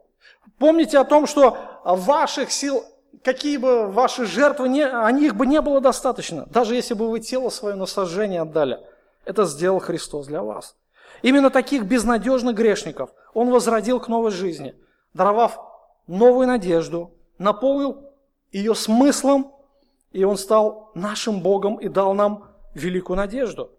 [0.59, 2.85] Помните о том, что ваших сил,
[3.23, 6.47] какие бы ваши жертвы, не, о них бы не было достаточно.
[6.47, 8.81] Даже если бы вы тело свое на сожжение отдали.
[9.25, 10.77] Это сделал Христос для вас.
[11.23, 14.75] Именно таких безнадежных грешников Он возродил к новой жизни,
[15.15, 15.59] даровав
[16.09, 18.11] новую надежду, наполнил
[18.51, 19.55] ее смыслом,
[20.11, 23.71] и Он стал нашим Богом и дал нам великую надежду.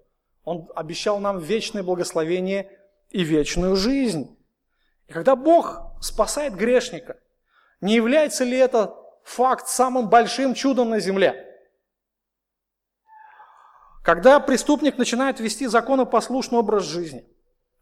[0.45, 2.71] Он обещал нам вечное благословение
[3.11, 4.37] и вечную жизнь.
[5.07, 7.17] И когда Бог спасает грешника,
[7.81, 11.49] не является ли это факт самым большим чудом на земле?
[14.03, 17.25] Когда преступник начинает вести законопослушный образ жизни,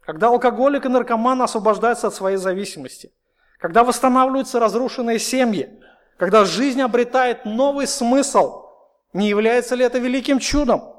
[0.00, 3.12] когда алкоголик и наркоман освобождаются от своей зависимости,
[3.58, 5.80] когда восстанавливаются разрушенные семьи,
[6.16, 8.66] когда жизнь обретает новый смысл,
[9.12, 10.94] не является ли это великим чудом?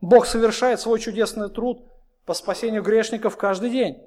[0.00, 1.82] Бог совершает свой чудесный труд
[2.24, 4.02] по спасению грешников каждый день.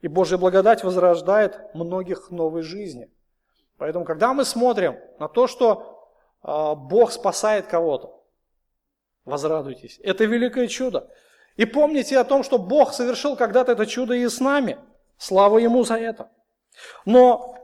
[0.00, 3.10] И Божья благодать возрождает многих новой жизни.
[3.78, 6.10] Поэтому, когда мы смотрим на то, что
[6.42, 8.22] э, Бог спасает кого-то,
[9.24, 10.00] возрадуйтесь.
[10.02, 11.08] Это великое чудо.
[11.56, 14.78] И помните о том, что Бог совершил когда-то это чудо и с нами.
[15.18, 16.30] Слава Ему за это.
[17.04, 17.56] Но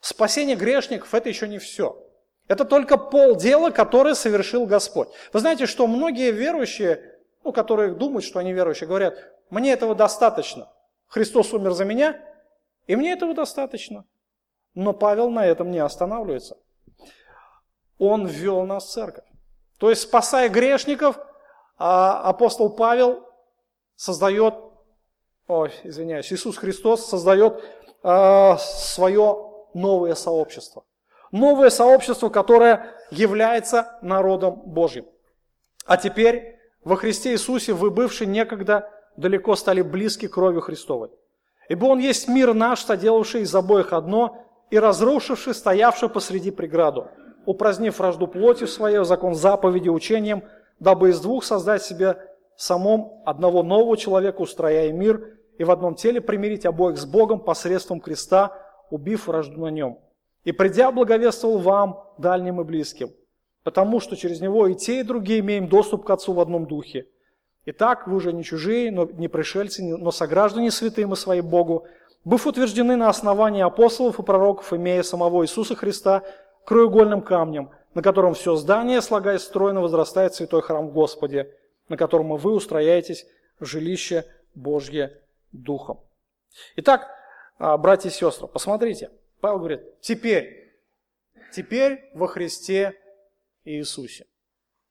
[0.00, 2.02] спасение грешников– это еще не все.
[2.48, 5.08] Это только полдела, которое совершил Господь.
[5.32, 9.16] Вы знаете, что многие верующие, ну, которые думают, что они верующие, говорят,
[9.50, 10.70] мне этого достаточно.
[11.08, 12.20] Христос умер за меня,
[12.86, 14.04] и мне этого достаточно.
[14.76, 16.58] Но Павел на этом не останавливается.
[17.98, 19.24] Он ввел нас в церковь.
[19.78, 21.18] То есть, спасая грешников,
[21.78, 23.26] а, апостол Павел
[23.96, 24.54] создает,
[25.48, 27.64] ой, извиняюсь, Иисус Христос создает
[28.02, 30.84] а, свое новое сообщество.
[31.32, 35.06] Новое сообщество, которое является народом Божьим.
[35.86, 41.12] А теперь во Христе Иисусе вы, бывшие некогда, далеко стали близки кровью Христовой.
[41.70, 47.08] Ибо Он есть мир наш, соделавший из обоих одно, и разрушивший, стоявший посреди преграду,
[47.44, 50.42] упразднив вражду плотью своей, закон заповеди учением,
[50.80, 52.18] дабы из двух создать себе
[52.56, 58.00] самом одного нового человека, устрояя мир, и в одном теле примирить обоих с Богом посредством
[58.00, 58.52] креста,
[58.90, 59.98] убив вражду на нем.
[60.44, 63.10] И придя, благовествовал вам, дальним и близким,
[63.62, 67.06] потому что через него и те, и другие имеем доступ к Отцу в одном духе.
[67.66, 71.84] Итак, вы уже не чужие, но не пришельцы, но сограждане святым и своим Богу,
[72.26, 76.24] быв утверждены на основании апостолов и пророков, имея самого Иисуса Христа
[76.66, 81.54] краеугольным камнем, на котором все здание, слагаясь стройно, возрастает святой храм в Господе,
[81.88, 83.26] на котором вы устрояетесь
[83.60, 86.00] жилище Божье Духом.
[86.74, 87.08] Итак,
[87.58, 89.10] а, братья и сестры, посмотрите,
[89.40, 90.76] Павел говорит, теперь,
[91.54, 92.94] теперь во Христе
[93.64, 94.26] Иисусе.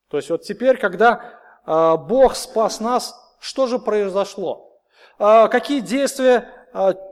[0.08, 4.80] То есть вот теперь, когда а, Бог спас нас, что же произошло?
[5.20, 6.50] А, какие действия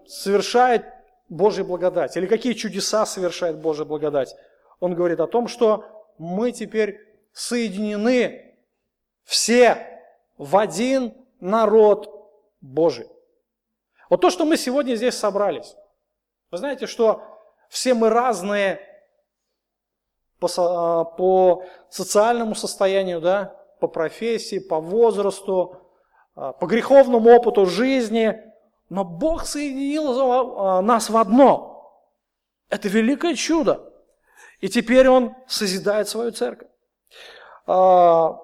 [0.06, 0.86] совершает
[1.30, 2.18] Божья благодать?
[2.18, 4.36] Или какие чудеса совершает Божья благодать?
[4.80, 5.86] Он говорит о том, что
[6.18, 7.00] мы теперь
[7.32, 8.56] соединены
[9.24, 10.02] все
[10.38, 12.10] в один народ
[12.62, 13.08] Божий.
[14.10, 15.76] Вот то, что мы сегодня здесь собрались.
[16.52, 17.24] Вы знаете, что
[17.70, 18.80] все мы разные
[20.40, 25.78] по, а, по социальному состоянию, да, по профессии, по возрасту,
[26.36, 28.53] а, по греховному опыту жизни,
[28.94, 32.00] но Бог соединил а, нас в одно.
[32.70, 33.92] Это великое чудо.
[34.60, 36.70] И теперь Он созидает свою церковь.
[37.66, 38.38] Бог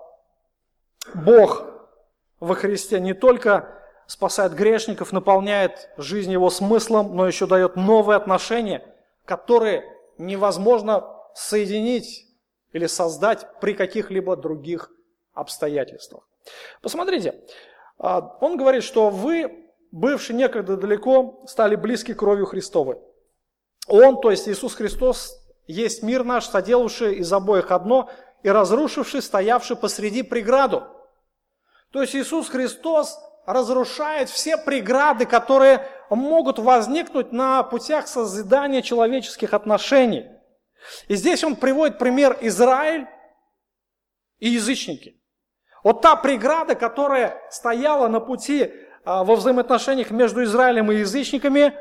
[2.39, 8.83] во Христе не только спасает грешников, наполняет жизнь его смыслом, но еще дает новые отношения,
[9.25, 9.83] которые
[10.17, 12.25] невозможно соединить
[12.73, 14.89] или создать при каких-либо других
[15.33, 16.27] обстоятельствах.
[16.81, 17.39] Посмотрите,
[17.99, 22.97] а, он говорит, что вы, бывшие некогда далеко, стали близки кровью Христовой.
[23.87, 25.35] Он, то есть Иисус Христос,
[25.67, 28.09] есть мир наш, соделавший из обоих одно
[28.43, 30.83] и разрушивший, стоявший посреди преграду–
[31.91, 40.27] то есть Иисус Христос разрушает все преграды, которые могут возникнуть на путях созидания человеческих отношений.
[41.07, 43.07] И здесь он приводит пример Израиль
[44.37, 45.19] и язычники.
[45.83, 48.71] Вот та преграда, которая стояла на пути
[49.23, 51.73] во взаимоотношениях между Израилем и язычниками,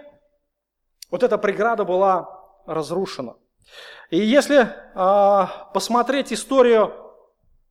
[1.11, 2.29] вот эта преграда была
[2.67, 3.37] разрушена.
[4.11, 6.95] И если а, посмотреть историю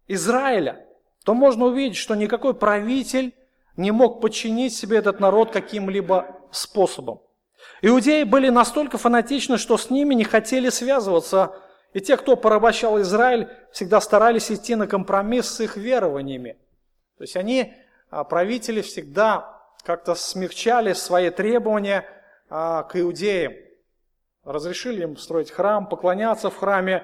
[0.08, 0.86] Израиля,
[1.26, 3.36] то можно увидеть, что никакой правитель
[3.76, 7.22] не мог подчинить себе этот народ каким-либо способом.
[7.82, 11.55] Иудеи были настолько фанатичны, что с ними не хотели связываться,
[11.93, 16.58] и те, кто порабощал Израиль, всегда старались идти на компромисс с их верованиями.
[17.18, 22.05] То есть они, а, правители, всегда как-то смягчали свои требования
[22.49, 23.53] а, к иудеям.
[24.43, 27.03] Разрешили им строить храм, поклоняться в храме,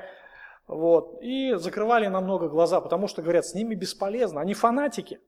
[0.68, 5.20] вот, и закрывали намного глаза, потому что, говорят, с ними бесполезно, они фанатики.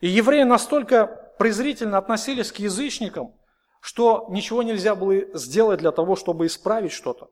[0.00, 1.06] И евреи настолько
[1.38, 3.34] презрительно относились к язычникам,
[3.80, 7.30] что ничего нельзя было сделать для того, чтобы исправить что-то.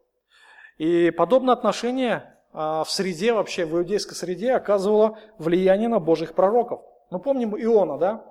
[0.76, 6.82] И подобное отношение а, в среде, вообще в иудейской среде оказывало влияние на божьих пророков.
[7.11, 8.24] Мы помним Иона, да?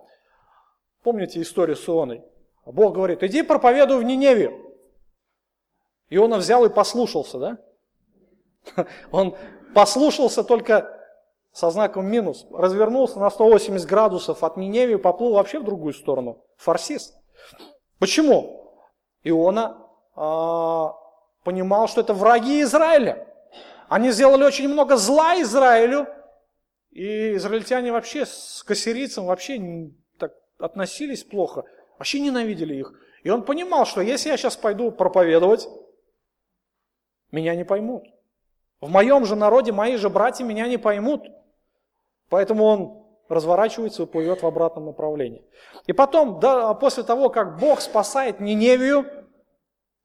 [1.04, 2.24] Помните историю с Ионой?
[2.66, 4.58] Бог говорит, иди проповедуй в Ниневе.
[6.10, 7.58] Иона взял и послушался, да?
[9.12, 9.36] Он
[9.74, 11.00] послушался только
[11.52, 16.44] со знаком минус, развернулся на 180 градусов от Ниневии, поплыл вообще в другую сторону.
[16.58, 17.16] Фарсист.
[18.00, 18.82] Почему?
[19.24, 19.78] Иона
[20.16, 20.94] а,
[21.44, 23.28] понимал, что это враги Израиля.
[23.88, 26.08] Они сделали очень много зла Израилю,
[26.94, 29.90] и израильтяне вообще с кассирийцем вообще
[30.20, 31.66] так относились плохо,
[31.98, 32.94] вообще ненавидели их.
[33.24, 35.68] И он понимал, что если я сейчас пойду проповедовать,
[37.32, 38.04] меня не поймут.
[38.80, 41.26] В моем же народе мои же братья меня не поймут.
[42.30, 45.44] Поэтому он разворачивается и плывет в обратном направлении.
[45.88, 49.06] И потом, да, после того, как Бог спасает Ниневию,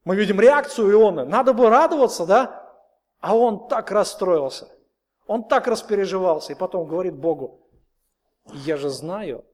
[0.05, 1.25] мы видим реакцию Ионы.
[1.25, 2.73] Надо бы радоваться, да?
[3.21, 4.69] А он так расстроился.
[5.29, 6.53] Он так распереживался.
[6.53, 7.61] И потом говорит Богу,
[8.47, 9.45] я же знаю,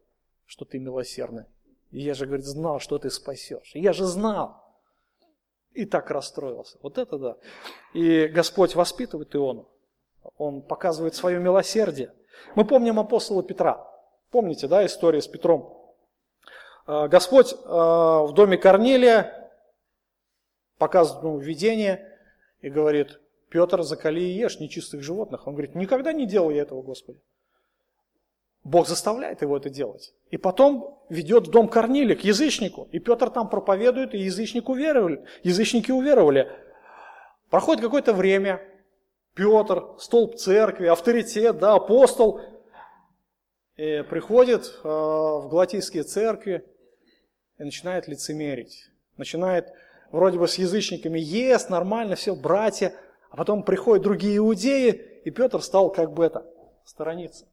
[0.47, 1.45] что ты милосердный.
[1.91, 3.72] я же, говорит, знал, что ты спасешь.
[3.75, 4.64] Я же знал
[5.72, 6.79] и так расстроился.
[6.81, 7.37] Вот это да.
[7.93, 9.68] И Господь воспитывает Иону.
[10.39, 12.14] Он показывает свое милосердие.
[12.55, 13.85] Мы помним апостола Петра.
[14.31, 15.93] Помните, да, историю с Петром?
[16.87, 19.51] А, Господь а, в доме Корнилия
[20.79, 22.16] показывает ему видение
[22.61, 23.18] и говорит,
[23.55, 25.47] Петр, закали и ешь нечистых животных.
[25.47, 27.21] Он говорит, никогда не делал я этого, Господи.
[28.65, 30.13] Бог заставляет его это делать.
[30.31, 32.89] И потом ведет в дом Корнилия к язычнику.
[32.91, 36.51] И Петр там проповедует, и язычник уверовали, язычники уверовали.
[37.49, 38.61] Проходит какое-то время,
[39.35, 42.41] Петр, столб церкви, авторитет, да, апостол,
[43.77, 46.65] и приходит э, в галатийские церкви
[47.61, 48.91] и начинает лицемерить.
[49.17, 49.73] Начинает
[50.11, 52.93] вроде бы с язычниками ест, нормально, все, братья.
[53.35, 54.91] А потом приходят другие иудеи,
[55.24, 56.47] и Петр стал как бы это,
[56.85, 57.47] сторониться.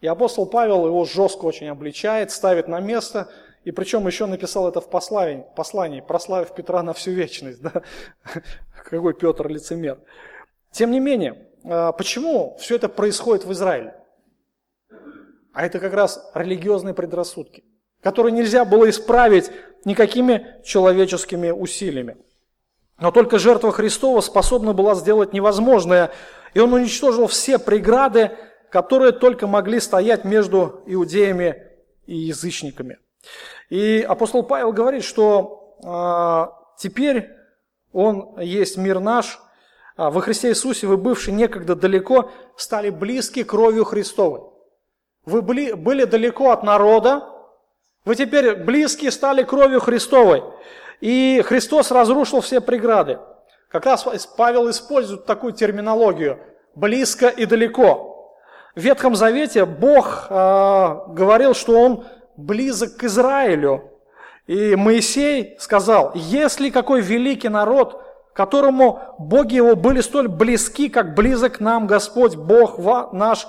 [0.00, 3.28] И апостол Павел его жестко очень обличает, ставит на место,
[3.64, 7.60] и причем еще написал это в послании, послании прославив Петра на всю вечность.
[7.60, 7.82] Да?
[8.82, 10.00] Какой Петр лицемер.
[10.70, 13.94] Тем не менее, а, почему все это происходит в Израиле?
[15.52, 17.62] А это как раз религиозные предрассудки,
[18.00, 19.50] которые нельзя было исправить
[19.84, 22.16] никакими человеческими усилиями.
[22.98, 26.10] Но только жертва Христова способна была сделать невозможное,
[26.54, 28.32] и Он уничтожил все преграды,
[28.70, 31.62] которые только могли стоять между иудеями
[32.06, 32.98] и язычниками.
[33.70, 37.30] И апостол Павел говорит, что э, теперь
[37.92, 39.38] он есть мир наш,
[39.96, 44.42] а во Христе Иисусе вы, бывшие некогда далеко, стали близки кровью Христовой.
[45.24, 47.28] Вы были, были далеко от народа,
[48.04, 50.42] вы теперь близки стали кровью Христовой.
[51.02, 53.18] И Христос разрушил все преграды.
[53.68, 56.38] Как раз Павел использует такую терминологию–
[56.74, 58.08] близко и далеко–
[58.74, 60.34] в Ветхом Завете Бог э,
[61.08, 62.04] говорил, что Он
[62.36, 63.90] близок к Израилю.
[64.46, 71.60] И Моисей сказал, если какой великий народ, которому боги его были столь близки, как близок
[71.60, 72.78] нам Господь, Бог
[73.12, 73.46] наш,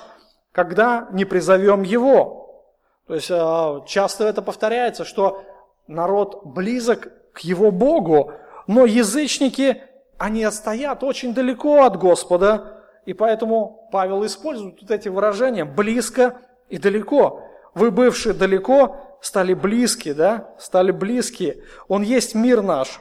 [0.51, 2.65] когда не призовем его.
[3.07, 5.41] То есть э, часто это повторяется, что
[5.87, 8.31] народ близок к его Богу,
[8.67, 9.81] но язычники,
[10.17, 16.37] они отстоят очень далеко от Господа, и поэтому Павел использует вот эти выражения «близко»
[16.69, 17.43] и «далеко».
[17.73, 21.63] Вы, бывшие далеко, стали близки, да, стали близкие.
[21.87, 22.99] Он есть мир наш.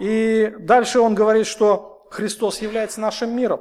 [0.00, 3.60] И дальше он говорит, что Христос является нашим миром.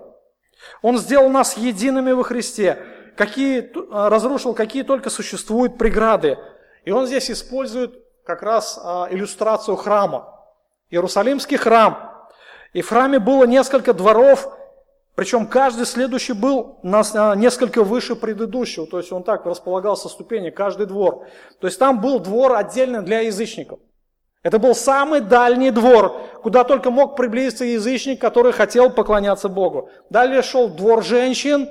[0.81, 2.77] Он сделал нас едиными во Христе,
[3.17, 6.37] какие, разрушил какие только существуют преграды.
[6.85, 10.39] И он здесь использует как раз а, иллюстрацию храма.
[10.89, 12.11] Иерусалимский храм.
[12.73, 14.47] И в храме было несколько дворов,
[15.15, 17.03] причем каждый следующий был на,
[17.35, 21.27] несколько выше предыдущего, то есть он так располагался ступени, каждый двор.
[21.59, 23.79] То есть там был двор отдельно для язычников.
[24.41, 29.89] Это был самый дальний двор, куда только мог приблизиться язычник, который хотел поклоняться Богу.
[30.09, 31.69] Далее шел двор женщин,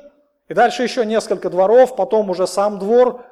[0.48, 3.31] и дальше еще несколько дворов, потом уже сам двор а,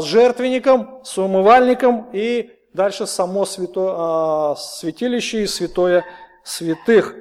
[0.00, 6.04] с жертвенником, с умывальником, и дальше само свято, а, святилище и святое
[6.42, 7.14] святых.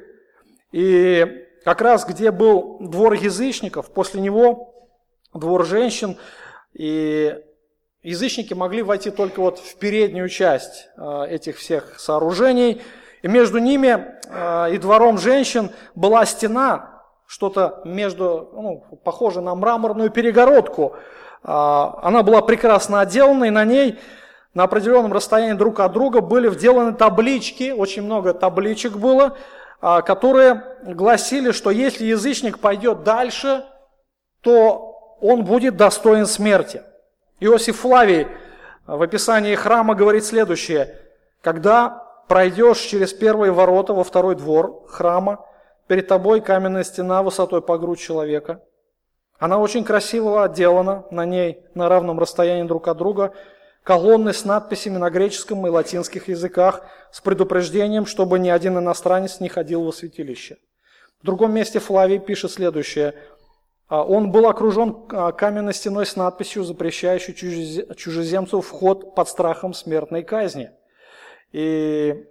[0.71, 4.73] И как раз где был двор язычников, после него
[5.33, 6.17] двор женщин,
[6.73, 7.35] И
[8.01, 12.81] язычники могли войти только вот в переднюю часть э, этих всех сооружений.
[13.21, 14.19] И между ними
[14.73, 20.95] и двором женщин была стена, что-то между, ну, похоже на мраморную перегородку.
[21.43, 23.99] Э, она была прекрасно отделана, и на ней
[24.53, 29.37] на определенном расстоянии друг от друга были вделаны таблички, очень много табличек было,
[29.79, 33.63] которые гласили, что если язычник пойдет дальше,
[34.41, 36.83] то он будет достоин смерти.
[37.39, 38.27] Иосиф Флавий
[38.85, 40.95] в описании храма говорит следующее.
[41.41, 45.45] Когда пройдешь через первые ворота во второй двор храма,
[45.87, 48.61] перед тобой каменная стена высотой по грудь человека.
[49.41, 53.33] Она очень красиво отделана, на ней на равном расстоянии друг от друга
[53.83, 59.49] колонны с надписями на греческом и латинских языках с предупреждением, чтобы ни один иностранец не
[59.49, 60.57] ходил во святилище.
[61.21, 63.15] В другом месте Флавий пишет следующее–
[63.91, 70.23] а, он был окружен а, каменной стеной с надписью, запрещающей чужеземцу вход под страхом смертной
[70.23, 70.71] казни.
[71.51, 72.25] И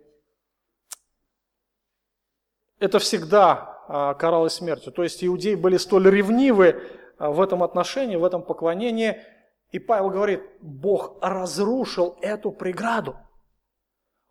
[2.79, 4.91] это всегда а, каралось смертью.
[4.91, 6.83] То есть иудеи были столь ревнивы
[7.29, 9.23] в этом отношении, в этом поклонении.
[9.71, 13.17] И Павел говорит, Бог разрушил эту преграду.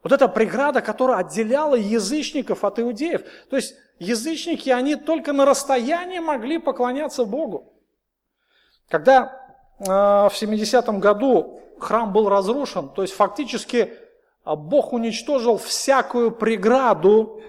[0.01, 3.21] Вот эта преграда, которая отделяла язычников от иудеев.
[3.49, 7.73] То есть язычники, они только на расстоянии могли поклоняться Богу.
[8.87, 13.93] Когда э, в 70-м году храм был разрушен, то есть фактически
[14.43, 17.41] а, Бог уничтожил всякую преграду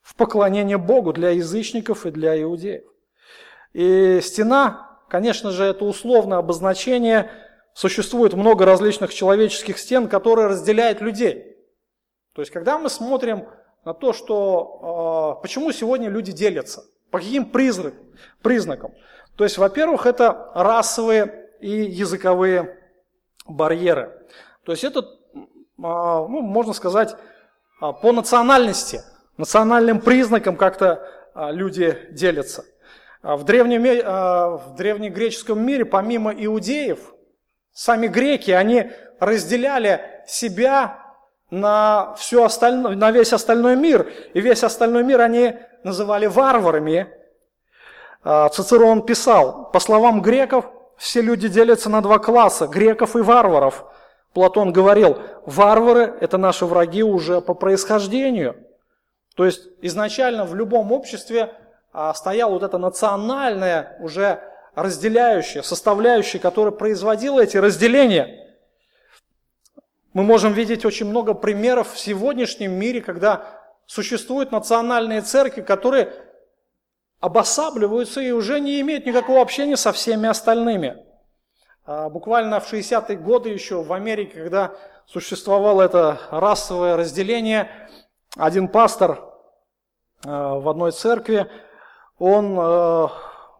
[0.00, 2.84] в поклонении Богу для язычников и для иудеев.
[3.72, 7.30] И стена, конечно же, это условное обозначение.
[7.74, 11.56] Существует много различных человеческих стен, которые разделяют людей.
[12.34, 13.46] То есть, когда мы смотрим
[13.84, 17.94] на то, что э, почему сегодня люди делятся, по каким признак,
[18.42, 18.92] признакам.
[19.36, 22.78] То есть, во-первых, это расовые и языковые
[23.46, 24.26] барьеры.
[24.64, 25.04] То есть это, э,
[25.76, 29.02] ну, можно сказать, э, по национальности,
[29.36, 32.62] национальным признакам как-то люди делятся.
[33.22, 37.14] В, древнем, в древнегреческом мире, помимо иудеев,
[37.72, 40.98] сами греки, они разделяли себя
[41.50, 44.10] на, всю остальное, на весь остальной мир.
[44.34, 45.54] И весь остальной мир они
[45.84, 47.08] называли варварами.
[48.24, 50.64] А, Цицерон писал, по словам греков,
[50.96, 53.84] все люди делятся на два класса, греков и варваров.
[54.32, 58.56] Платон говорил, варвары– это наши враги уже по происхождению.
[59.36, 61.61] То есть изначально в любом обществе а,
[62.14, 64.42] стояла вот эта национальная, уже
[64.74, 68.38] разделяющая, составляющая, которая производила эти разделения–
[70.12, 73.46] мы можем видеть очень много примеров в сегодняшнем мире, когда
[73.86, 76.12] существуют национальные церкви, которые
[77.20, 81.02] обосабливаются и уже не имеют никакого общения со всеми остальными.
[81.86, 84.74] А буквально в 60-е годы еще в Америке, когда
[85.06, 87.70] существовало это расовое разделение,
[88.36, 91.50] один пастор э, в одной церкви,
[92.22, 93.08] он э,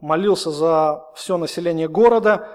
[0.01, 2.49] молился за все население города,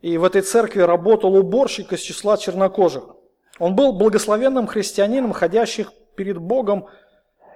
[0.00, 3.16] и в этой церкви работал уборщик из числа чернокожих.
[3.58, 6.86] Он был благословенным христианином, ходящих перед Богом,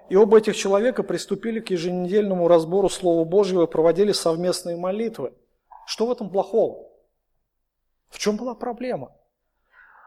[0.08, 5.32] и оба этих человека приступили к еженедельному разбору Слова Божьего и проводили совместные молитвы.
[5.86, 6.88] Что в этом плохого?
[8.08, 9.12] В чем была проблема?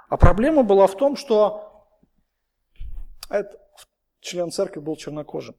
[0.09, 1.87] А проблема была в том, что
[3.29, 3.57] этот
[4.19, 5.55] член церкви был чернокожим.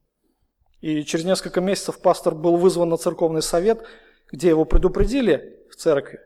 [0.81, 3.85] И через несколько месяцев пастор был вызван на церковный совет,
[4.33, 6.21] где его предупредили в церкви,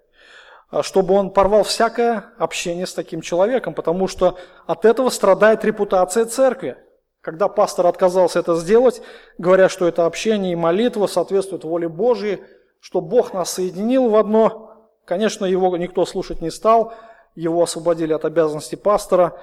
[0.70, 6.24] а, чтобы он порвал всякое общение с таким человеком, потому что от этого страдает репутация
[6.26, 6.76] церкви.
[7.20, 9.00] Когда пастор отказался это сделать,
[9.38, 12.42] говоря, что это общение и молитва соответствуют воле Божьей,
[12.80, 16.92] что Бог нас соединил в одно, конечно, его никто слушать не стал,
[17.34, 19.40] его освободили от обязанностей пастора.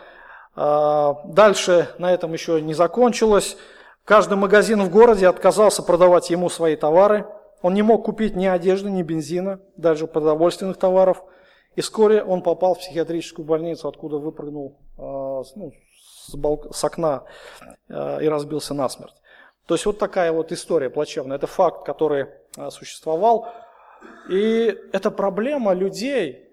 [0.55, 3.57] А, дальше на этом еще не закончилось.
[4.05, 7.25] Каждый магазин в городе отказался продавать ему свои товары–
[7.61, 11.23] он не мог купить ни одежды, ни бензина, даже продовольственных товаров.
[11.75, 15.71] И вскоре он попал в психиатрическую больницу, откуда выпрыгнул э, ну,
[16.27, 16.75] с, балк...
[16.75, 17.23] с окна
[17.87, 19.15] э, и разбился насмерть.
[19.67, 21.37] То есть вот такая вот история плачевная.
[21.37, 22.27] Это факт, который
[22.57, 23.47] э, существовал.
[24.29, 26.49] И это проблема людей,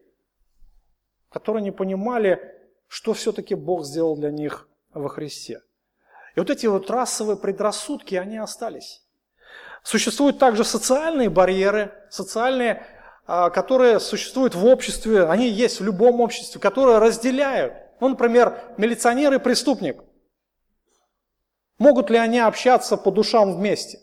[1.31, 2.55] которые не понимали,
[2.87, 5.63] что все-таки Бог сделал для них во Христе.
[6.39, 9.03] И вот эти вот расовые предрассудки, они остались.
[9.83, 12.87] Существуют также социальные барьеры, социальные,
[13.27, 17.75] а, которые существуют в обществе, они есть в любом обществе, которые разделяют.
[17.99, 20.01] Ну, например, милиционер и преступник.
[21.77, 23.99] Могут ли они общаться по душам вместе?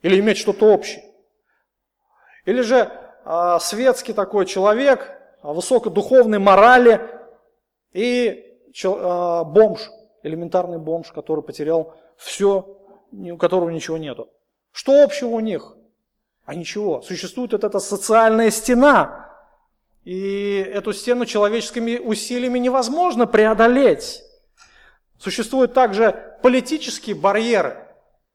[0.00, 1.04] Или иметь что-то общее?
[2.46, 2.90] Или же
[3.26, 7.10] а, светский такой человек, высокодуховной морали
[7.92, 8.42] и
[8.86, 9.90] а, бомж,
[10.22, 12.78] элементарный бомж, который потерял все,
[13.12, 14.28] у которого ничего нету.
[14.72, 15.76] Что общего у них?
[16.44, 17.02] А ничего.
[17.02, 19.30] Существует вот эта социальная стена.
[20.04, 24.22] И эту стену человеческими усилиями невозможно преодолеть.
[25.18, 27.76] Существуют также политические барьеры.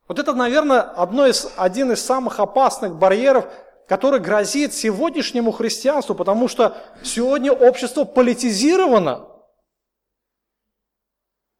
[0.06, 3.46] Вот это, наверное, одно из, один из самых опасных барьеров,
[3.86, 9.26] который грозит сегодняшнему христианству, потому что сегодня общество политизировано.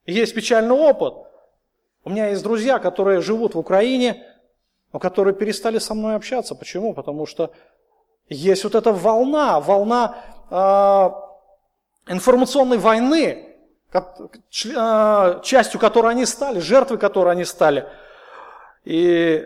[0.09, 1.15] Есть печальный опыт.
[2.03, 4.25] У меня есть друзья, которые живут в Украине,
[4.91, 6.55] но которые перестали со мной общаться.
[6.55, 6.95] Почему?
[6.95, 7.53] Потому что
[8.31, 10.17] есть вот эта волна, волна
[10.51, 13.55] э, информационной войны,
[13.93, 17.87] э, частью которой они стали, жертвой которой они стали.
[18.85, 19.45] И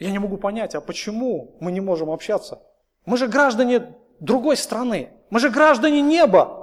[0.00, 2.60] я не могу понять, а почему мы не можем общаться?
[3.06, 6.57] Мы же граждане другой страны, мы же граждане неба.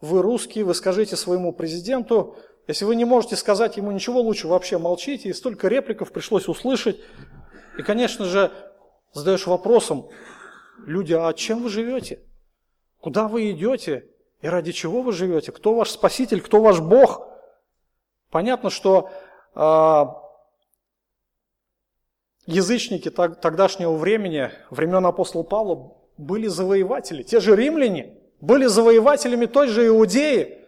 [0.00, 2.36] Вы русские, вы скажите своему президенту,
[2.66, 5.28] если вы не можете сказать ему ничего лучше, вообще молчите.
[5.28, 7.00] И столько репликов пришлось услышать.
[7.76, 8.52] И, конечно же,
[9.12, 10.08] задаешь вопросом,
[10.86, 12.20] люди, а чем вы живете?
[13.00, 14.06] Куда вы идете?
[14.40, 15.52] И ради чего вы живете?
[15.52, 16.40] Кто ваш спаситель?
[16.40, 17.28] Кто ваш Бог?
[18.30, 19.10] Понятно, что
[19.56, 20.04] э,
[22.46, 27.22] язычники тогдашнего времени, времен апостола Павла, были завоеватели.
[27.22, 30.58] Те же римляне были завоевателями той же Иудеи.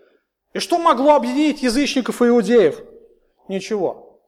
[0.53, 2.81] И что могло объединить язычников и иудеев?
[3.49, 4.21] Ничего.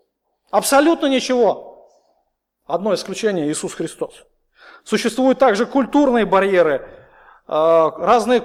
[0.51, 1.91] Абсолютно ничего.
[2.67, 4.25] Одно исключение– Иисус Христос.
[4.85, 6.89] Существуют также культурные барьеры,
[7.47, 8.45] э, разные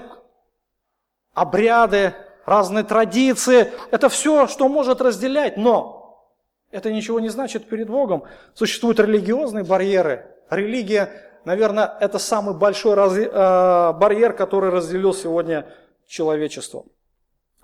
[1.33, 2.13] обряды,
[2.45, 3.71] разные традиции.
[3.91, 6.25] Это все, что может разделять, но
[6.71, 8.23] это ничего не значит перед Богом.
[8.53, 10.35] Существуют религиозные барьеры.
[10.49, 15.67] Религия, наверное, это самый большой э, барьер, который разделил сегодня
[16.07, 16.85] человечество.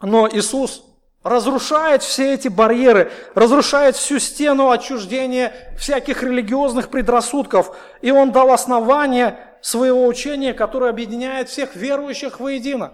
[0.02, 0.84] Но Иисус
[1.24, 7.76] разрушает все эти барьеры, разрушает всю стену отчуждения всяких религиозных предрассудков.
[8.02, 12.94] И Он дал основание своего учения, которое объединяет всех верующих воедино.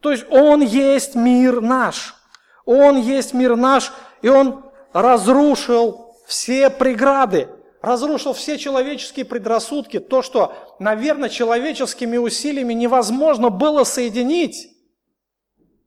[0.00, 2.14] То есть Он есть мир наш.
[2.64, 7.48] Он есть мир наш, и Он разрушил все преграды,
[7.82, 14.68] разрушил все человеческие предрассудки, то, что, наверное, человеческими усилиями невозможно было соединить.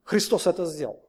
[0.04, 1.02] Христос это сделал.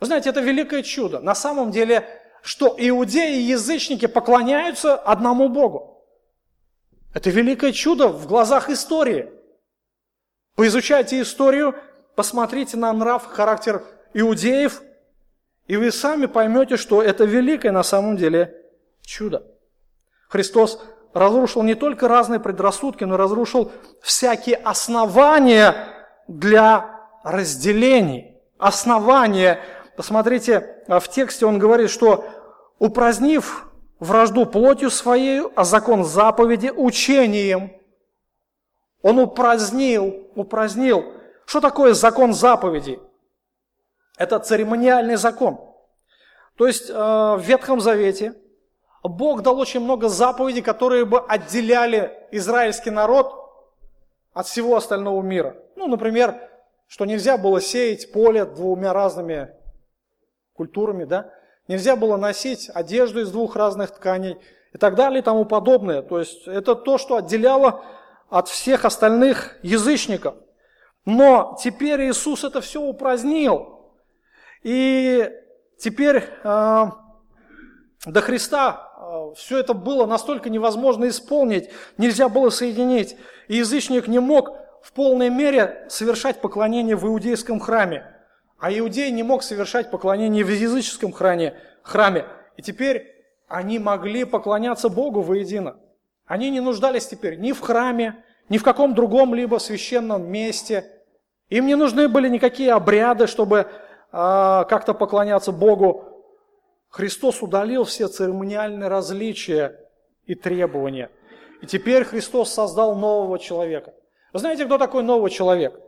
[0.00, 1.20] Вы знаете, это великое чудо.
[1.20, 2.06] На самом деле,
[2.42, 6.04] что иудеи и язычники поклоняются одному Богу.
[7.14, 9.30] Это великое чудо в глазах истории.
[10.56, 11.76] Поизучайте историю,
[12.16, 14.82] посмотрите на нрав, характер иудеев,
[15.68, 18.66] и вы сами поймете, что это великое на самом деле
[19.02, 19.57] чудо.
[20.28, 20.80] Христос
[21.14, 23.72] разрушил не только разные предрассудки, но разрушил
[24.02, 25.74] всякие основания
[26.26, 29.60] для разделений, основания.
[29.96, 32.24] Посмотрите, а, в тексте он говорит, что
[32.78, 33.66] упразднив
[33.98, 37.72] вражду плотью своей, а закон заповеди учением.
[39.02, 41.14] Он упразднил, упразднил.
[41.46, 43.00] Что такое закон заповедей?
[44.18, 45.58] Это церемониальный закон.
[46.56, 48.34] То есть а, в Ветхом Завете
[49.08, 53.34] Бог дал очень много заповедей, которые бы отделяли израильский народ
[54.32, 55.56] от всего остального мира.
[55.76, 56.48] Ну, например,
[56.86, 59.50] что нельзя было сеять поле двумя разными
[60.54, 61.32] культурами, да?
[61.68, 64.38] Нельзя было носить одежду из двух разных тканей
[64.72, 66.02] и так далее и тому подобное.
[66.02, 67.84] То есть это то, что отделяло
[68.30, 70.34] от всех остальных язычников.
[71.04, 73.92] Но теперь Иисус это все упразднил.
[74.62, 75.30] И
[75.78, 76.86] теперь э,
[78.06, 78.87] до Христа
[79.34, 83.16] все это было настолько невозможно исполнить, нельзя было соединить.
[83.48, 84.52] И язычник не мог
[84.82, 88.14] в полной мере совершать поклонение в иудейском храме.
[88.58, 91.54] А иудей не мог совершать поклонение в языческом храме.
[91.82, 92.26] храме.
[92.56, 93.06] И теперь
[93.46, 95.76] они могли поклоняться Богу воедино.
[96.26, 100.84] Они не нуждались теперь ни в храме, ни в каком другом либо священном месте.
[101.48, 103.66] Им не нужны были никакие обряды, чтобы э,
[104.12, 106.04] как-то поклоняться Богу.
[106.88, 109.78] Христос удалил все церемониальные различия
[110.24, 111.10] и требования.
[111.60, 113.94] И теперь Христос создал нового человека.
[114.32, 115.80] Вы знаете, кто такой новый человек?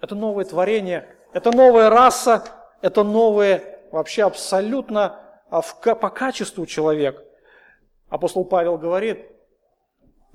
[0.00, 2.44] Это новое творение, это новая раса,
[2.80, 7.22] это новое вообще абсолютно а, по качеству человек.
[8.08, 9.26] Апостол Павел говорит,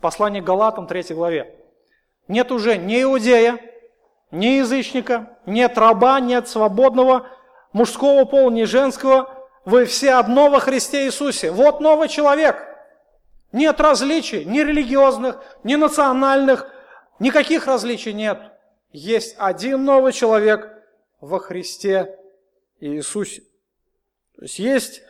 [0.02, 1.60] послание Галатам 3 главе,
[2.28, 3.60] нет уже ни иудея,
[4.32, 7.28] ни язычника, нет раба, нет свободного,
[7.76, 9.30] мужского пола, ни женского,
[9.66, 11.52] вы все одно во Христе Иисусе.
[11.52, 12.56] Вот новый человек.
[13.52, 16.72] Нет различий, ни религиозных, ни национальных,
[17.20, 18.40] никаких различий нет.
[18.92, 20.72] Есть один новый человек
[21.20, 22.18] во Христе
[22.80, 23.42] Иисусе.
[24.38, 25.02] То есть есть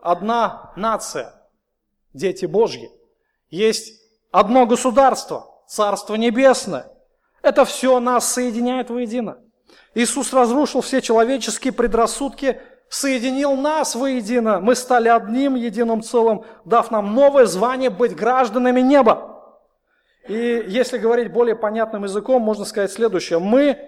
[0.00, 1.32] одна нация,
[2.12, 2.90] дети Божьи.
[3.50, 4.00] Есть
[4.32, 6.90] одно государство, Царство Небесное.
[7.40, 9.38] Это все нас соединяет воедино.
[9.94, 14.60] Иисус разрушил все человеческие предрассудки, соединил нас воедино.
[14.60, 19.30] Мы стали одним единым целым, дав нам новое звание быть гражданами неба.
[20.28, 23.38] И если говорить более понятным языком, можно сказать следующее.
[23.38, 23.78] Мы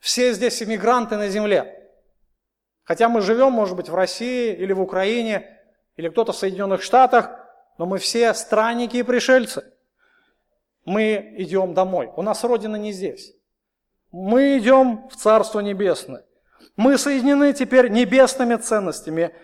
[0.00, 1.90] все здесь иммигранты на земле.
[2.84, 5.60] Хотя мы живем, может быть, в России или в Украине,
[5.96, 7.30] или кто-то в Соединенных Штатах,
[7.78, 9.64] но мы все странники и пришельцы.
[10.84, 12.10] Мы идем домой.
[12.16, 13.32] У нас Родина не здесь.
[14.18, 16.24] Мы идем в Царство Небесное.
[16.74, 19.34] Мы соединены теперь небесными ценностями,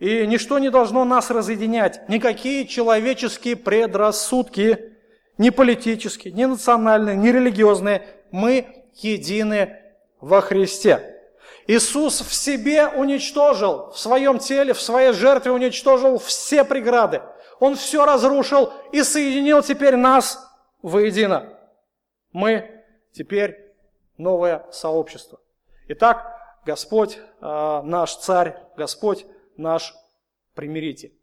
[0.00, 2.06] и ничто не должно нас разъединять.
[2.10, 4.92] Никакие человеческие предрассудки,
[5.38, 8.02] ни политические, ни национальные, ни религиозные.
[8.30, 9.78] Мы едины
[10.20, 11.22] во Христе.
[11.66, 17.22] Иисус в себе уничтожил, в своем теле, в своей жертве уничтожил все преграды.
[17.60, 20.46] Он все разрушил и соединил теперь нас
[20.82, 21.58] воедино.
[22.32, 23.67] Мы теперь
[24.18, 25.40] новое сообщество.
[25.88, 29.24] Итак, Господь э, наш царь, Господь
[29.56, 29.94] наш
[30.54, 31.14] примиритель.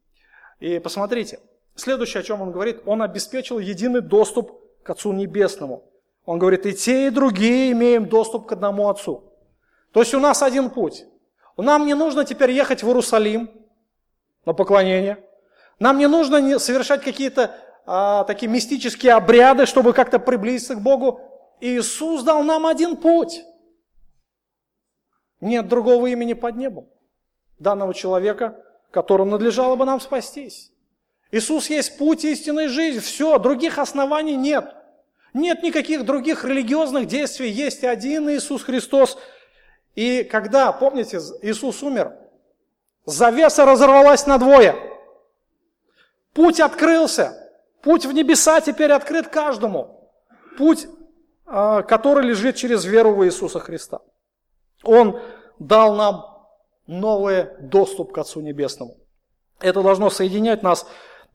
[0.60, 1.40] И посмотрите,
[1.76, 4.52] следующее, о чем он говорит, он обеспечил единый доступ
[4.84, 5.84] к Отцу Небесному.
[6.26, 9.32] Он говорит, и те, и другие имеем доступ к одному Отцу.
[9.92, 11.06] То есть у нас один путь.
[11.58, 13.52] Нам не нужно теперь ехать в Иерусалим
[14.46, 15.24] на поклонение.
[15.80, 21.22] Нам не нужно совершать какие-то а, такие мистические обряды, чтобы как-то приблизиться к Богу.
[21.66, 23.44] Иисус дал нам один путь.
[25.42, 26.88] Нет другого имени под небом
[27.58, 30.72] данного человека, которому надлежало бы нам спастись.
[31.32, 33.00] Иисус есть путь истинной жизни.
[33.00, 34.76] Все, других оснований нет.
[35.34, 37.50] Нет никаких других религиозных действий.
[37.50, 39.18] Есть один Иисус Христос.
[39.96, 42.16] И когда, помните, Иисус умер,
[43.06, 44.76] завеса разорвалась на двое.
[46.34, 47.52] Путь открылся.
[47.82, 50.12] Путь в небеса теперь открыт каждому.
[50.58, 50.88] Путь,
[51.46, 54.02] который лежит через веру в Иисуса Христа.
[54.84, 55.20] Он
[55.60, 56.48] дал нам
[56.88, 58.98] новый доступ к Отцу Небесному.
[59.60, 60.86] Это должно соединять нас.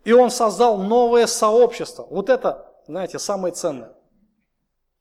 [0.05, 2.07] И Он создал новое сообщество.
[2.09, 3.93] Вот это знаете, самое ценное.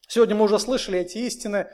[0.08, 1.68] Сегодня мы уже слышали эти истины,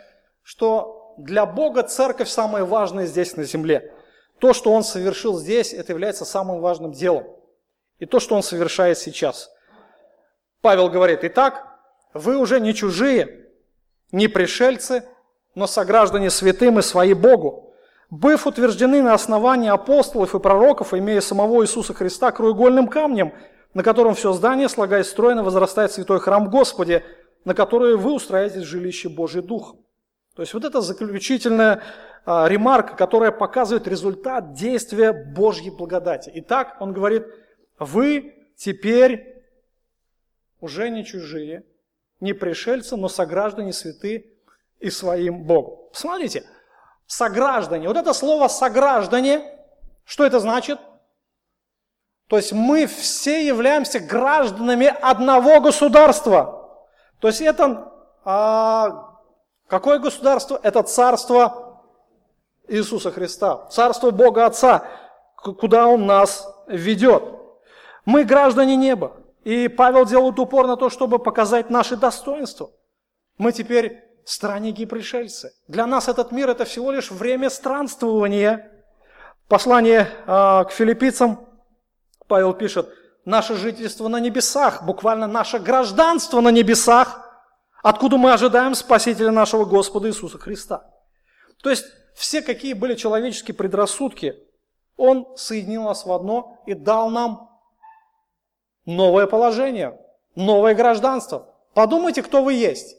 [0.43, 3.93] что для Бога церковь самое важное здесь на земле.
[4.39, 7.27] То, что Он совершил здесь, это является самым важным делом.
[7.99, 9.49] И то, что Он совершает сейчас.
[10.61, 11.74] Павел говорит, итак,
[12.15, 13.51] вы уже не чужие,
[14.11, 15.03] не пришельцы,
[15.53, 17.75] но сограждане святым и свои Богу,
[18.09, 23.31] быв утверждены на основании апостолов и пророков, имея самого Иисуса Христа краеугольным камнем–
[23.75, 27.03] на котором все здание, слагаясь стройно, возрастает святой храм Господи,
[27.43, 29.75] на который вы устраиваете жилище Божий Дух.
[30.33, 31.83] То есть вот это заключительная
[32.25, 36.31] а, ремарка, которая показывает результат действия Божьей благодати.
[36.35, 37.25] Итак, он говорит,
[37.77, 39.43] вы теперь
[40.61, 41.65] уже не чужие,
[42.25, 44.35] не пришельцы, но сограждане святы
[44.79, 45.77] и своим Богом.
[45.93, 46.43] Смотрите,
[47.05, 47.87] сограждане.
[47.87, 49.43] Вот это слово сограждане,
[50.03, 50.79] что это значит?
[52.27, 56.81] То есть мы все являемся гражданами одного государства.
[57.19, 57.93] То есть это
[58.25, 59.19] а,
[59.67, 60.59] какое государство?
[60.63, 61.83] Это царство
[62.67, 64.83] Иисуса Христа, царство Бога Отца,
[65.37, 67.23] куда Он нас ведет.
[68.03, 69.13] Мы граждане неба.
[69.45, 72.71] И Павел делает упор на то, чтобы показать наши достоинства.
[73.37, 75.53] Мы теперь странники и пришельцы.
[75.67, 78.71] Для нас этот мир это всего лишь время странствования.
[79.47, 81.47] Послание э, к филиппийцам,
[82.27, 82.89] Павел пишет,
[83.23, 87.21] наше жительство на небесах, буквально наше гражданство на небесах,
[87.83, 90.89] откуда мы ожидаем Спасителя нашего Господа Иисуса Христа.
[91.61, 91.85] То есть
[92.15, 94.33] все, какие были человеческие предрассудки,
[94.97, 97.44] Он соединил нас в одно и дал нам
[98.85, 99.99] новое положение,
[100.35, 101.53] новое гражданство.
[101.73, 102.97] Подумайте, кто вы есть,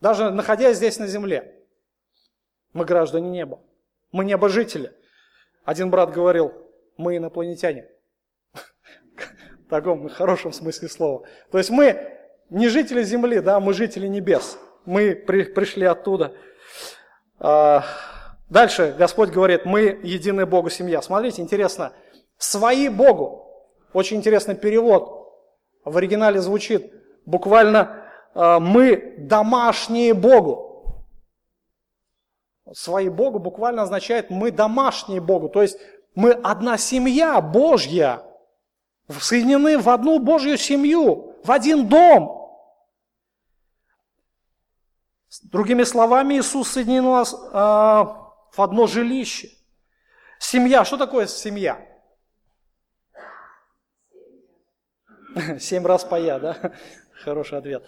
[0.00, 1.56] даже находясь здесь на земле.
[2.72, 3.60] Мы граждане неба,
[4.12, 4.92] мы небожители.
[5.64, 6.52] Один брат говорил,
[6.96, 7.88] мы инопланетяне
[9.66, 11.26] в таком хорошем смысле слова.
[11.50, 12.18] То есть мы
[12.48, 14.58] не жители земли, да, мы жители небес.
[14.84, 16.34] Мы при, пришли оттуда.
[17.38, 17.84] А,
[18.48, 21.02] дальше Господь говорит, мы единая Богу семья.
[21.02, 21.92] Смотрите, интересно,
[22.38, 23.49] свои Богу.
[23.92, 25.32] Очень интересный перевод.
[25.84, 26.92] В оригинале звучит
[27.26, 31.06] буквально а, мы домашние Богу.
[32.72, 35.48] Свои Богу буквально означает мы домашние Богу.
[35.48, 35.78] То есть
[36.14, 38.22] мы одна семья Божья.
[39.08, 42.38] соединены в одну Божью семью, в один дом.
[45.44, 49.48] Другими словами, Иисус соединил нас э, в одно жилище.
[50.38, 50.84] Семья.
[50.84, 51.89] Что такое семья?
[55.60, 56.72] Семь раз поя, да?
[57.12, 57.84] Хороший ответ.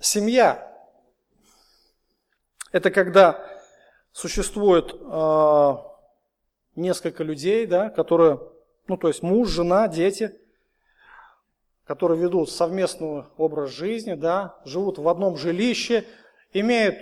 [0.00, 0.64] Семья–
[2.72, 3.44] это когда
[4.12, 5.76] существует э,
[6.76, 8.40] несколько людей, да, которые,
[8.86, 10.38] ну то есть муж, жена, дети,
[11.84, 16.04] которые ведут совместный образ жизни, да, живут в одном жилище,
[16.52, 16.98] имеют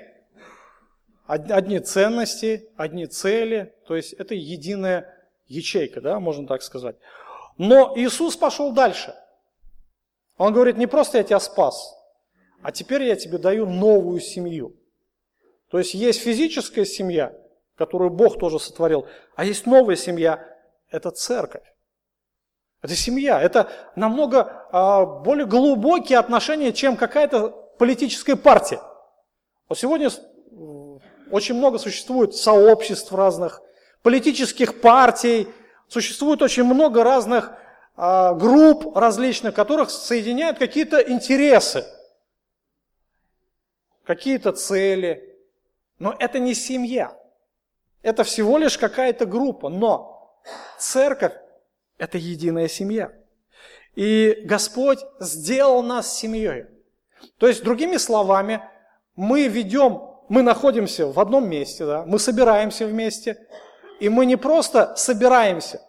[1.26, 5.12] одни ценности, одни цели, то есть это единая
[5.48, 6.96] ячейка, да, можно так сказать.
[7.58, 9.14] Но Иисус пошел дальше.
[10.38, 11.94] Он говорит, не просто я тебя спас,
[12.62, 14.76] а теперь я тебе даю новую семью.
[15.70, 17.32] То есть есть физическая семья,
[17.74, 20.46] которую Бог тоже сотворил, а есть новая семья,
[20.90, 21.64] это церковь.
[22.82, 28.80] Это семья, это намного а, более глубокие отношения, чем какая-то политическая партия.
[29.68, 30.10] Вот сегодня
[31.30, 33.60] очень много существует сообществ разных,
[34.02, 35.48] политических партий,
[35.88, 37.52] существует очень много разных
[37.96, 41.84] групп различных, которых соединяют какие-то интересы,
[44.04, 45.36] какие-то цели.
[45.98, 47.16] Но это не семья.
[48.02, 49.68] Это всего лишь какая-то группа.
[49.68, 50.38] Но
[50.78, 51.32] церковь–
[51.98, 53.12] это единая семья.
[53.94, 56.66] И Господь сделал нас семьей.
[57.38, 58.62] То есть, другими словами,
[59.14, 63.46] мы ведем мы находимся в одном месте, да, мы собираемся вместе,
[64.00, 65.80] и мы не просто собираемся,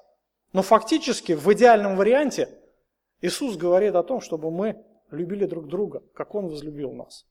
[0.54, 2.50] но фактически в идеальном варианте
[3.22, 7.26] Иисус говорит о том, чтобы мы любили друг друга, как Он возлюбил нас.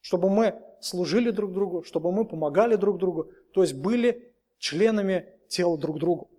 [0.00, 5.78] Чтобы мы служили друг другу, чтобы мы помогали друг другу, то есть были членами тела
[5.78, 6.30] друг другу,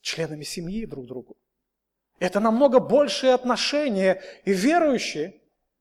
[0.00, 1.36] членами семьи друг другу.
[2.18, 5.40] Это намного большие отношения, и верующий,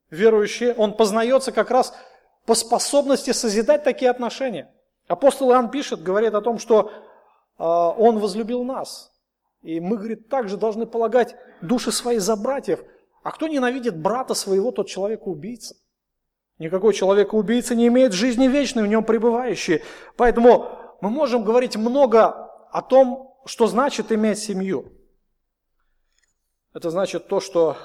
[0.10, 1.94] верующий, он познается как раз
[2.46, 4.74] по способности созидать такие отношения.
[5.08, 9.12] Апостол Иоанн пишет, говорит о том, что э, Он возлюбил нас.
[9.62, 12.80] И мы, говорит, также должны полагать души свои за братьев.
[13.24, 15.76] А кто ненавидит брата своего, тот человек-убийца.
[16.58, 19.82] Никакой человек-убийца не имеет жизни вечной, в нем пребывающей.
[20.18, 20.70] Поэтому
[21.02, 24.92] мы можем говорить много о том, что значит иметь семью.
[26.74, 27.78] Это значит то, что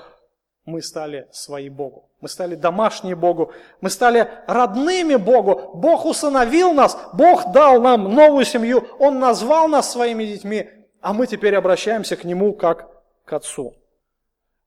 [0.64, 2.11] мы стали свои Богу.
[2.20, 3.53] Мы стали домашние Богу.
[3.81, 5.72] Мы стали родными Богу.
[5.75, 6.97] Бог усыновил нас.
[7.12, 8.87] Бог дал нам новую семью.
[8.99, 10.68] Он назвал нас своими детьми.
[11.05, 12.89] А мы теперь обращаемся к Нему как
[13.27, 13.75] к Отцу.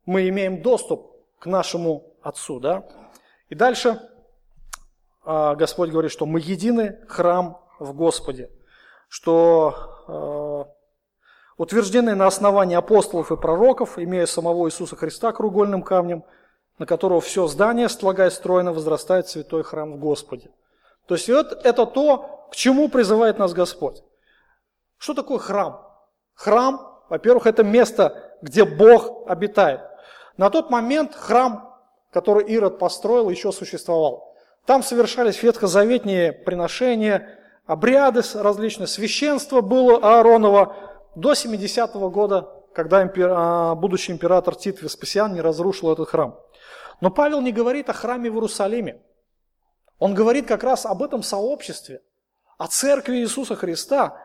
[0.06, 2.60] Мы имеем доступ к нашему Отцу.
[2.60, 2.88] Да?
[3.50, 4.00] И дальше
[5.26, 8.52] а, Господь говорит, что мы единый храм в Господе.
[9.10, 10.76] Что
[11.58, 16.24] утвержденный на основании апостолов и пророков, имея самого Иисуса Христа кругольным камнем,
[16.78, 20.52] на которого все здание, слагая стройно, возрастает святой храм в Господе.
[21.08, 24.04] То есть вот это то, к чему призывает нас Господь.
[25.00, 25.87] Что такое храм?
[26.38, 29.82] Храм, во-первых, это место, где Бог обитает.
[30.38, 31.76] На тот момент храм,
[32.12, 34.36] который Ирод построил, еще существовал.
[34.66, 40.76] Там совершались ветхозаветные приношения, обряды различные, священство было Ааронова,
[41.16, 43.32] до 70-го года, когда импер...
[43.36, 46.40] А, будущий император Тит Веспасиан не разрушил этот храм.
[47.02, 49.02] Но Павел не говорит о храме в Иерусалиме.
[49.98, 52.04] Он говорит как раз об этом сообществе,
[52.60, 54.22] о церкви Иисуса Христа,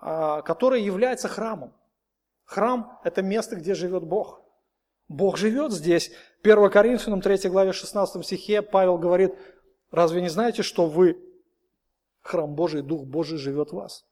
[0.00, 1.72] а, которая является храмом.
[2.44, 4.40] Храм– это место, где живет Бог.
[5.08, 6.10] Бог живет здесь.
[6.42, 9.34] 1 Коринфянам 3 главе 16 стихе Павел говорит,
[9.90, 11.18] разве не знаете, что вы
[12.22, 14.04] храм Божий, Дух Божий живет в вас?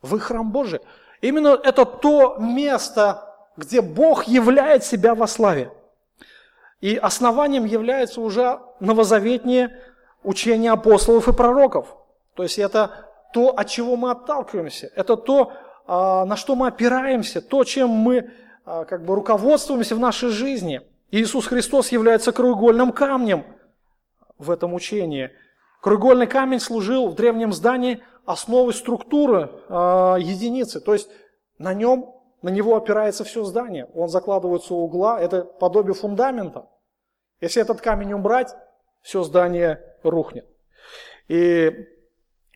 [0.00, 0.80] Вы храм Божий.
[1.20, 5.72] Именно это то место, где Бог являет себя во славе.
[6.80, 9.80] И основанием является уже новозаветнее
[10.24, 11.96] учение апостолов и пророков.
[12.34, 15.52] То есть это то, от чего мы отталкиваемся, это то,
[15.86, 18.30] а, на что мы опираемся, то, чем мы
[18.64, 20.80] а, как бы руководствуемся в нашей жизни.
[21.10, 23.44] Иисус Христос является краеугольным камнем
[24.38, 25.30] в этом учении.
[25.82, 29.72] Краеугольный камень служил в древнем здании основой структуры э,
[30.20, 30.80] единицы.
[30.80, 31.10] То есть
[31.58, 33.88] на нем, на него опирается все здание.
[33.94, 36.66] Он закладывается у угла, это подобие фундамента.
[37.40, 38.54] Если этот камень убрать,
[39.02, 40.46] все здание рухнет.
[41.28, 41.88] И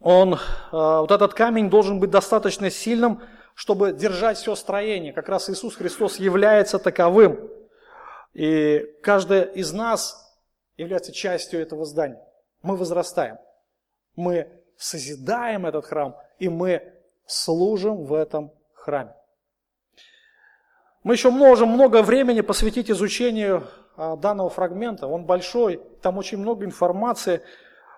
[0.01, 0.39] он, э,
[0.73, 3.23] вот этот камень должен быть достаточно сильным,
[3.55, 5.13] чтобы держать все строение.
[5.13, 7.51] Как раз Иисус Христос является таковым.
[8.35, 10.37] И каждый из нас
[10.77, 12.21] является частью этого здания.
[12.63, 13.39] Мы возрастаем.
[14.15, 16.93] Мы созидаем этот храм, и мы
[17.27, 19.15] служим в этом храме.
[21.03, 23.67] Мы еще можем много времени посвятить изучению
[23.97, 25.07] а, данного фрагмента.
[25.07, 27.43] Он большой, там очень много информации.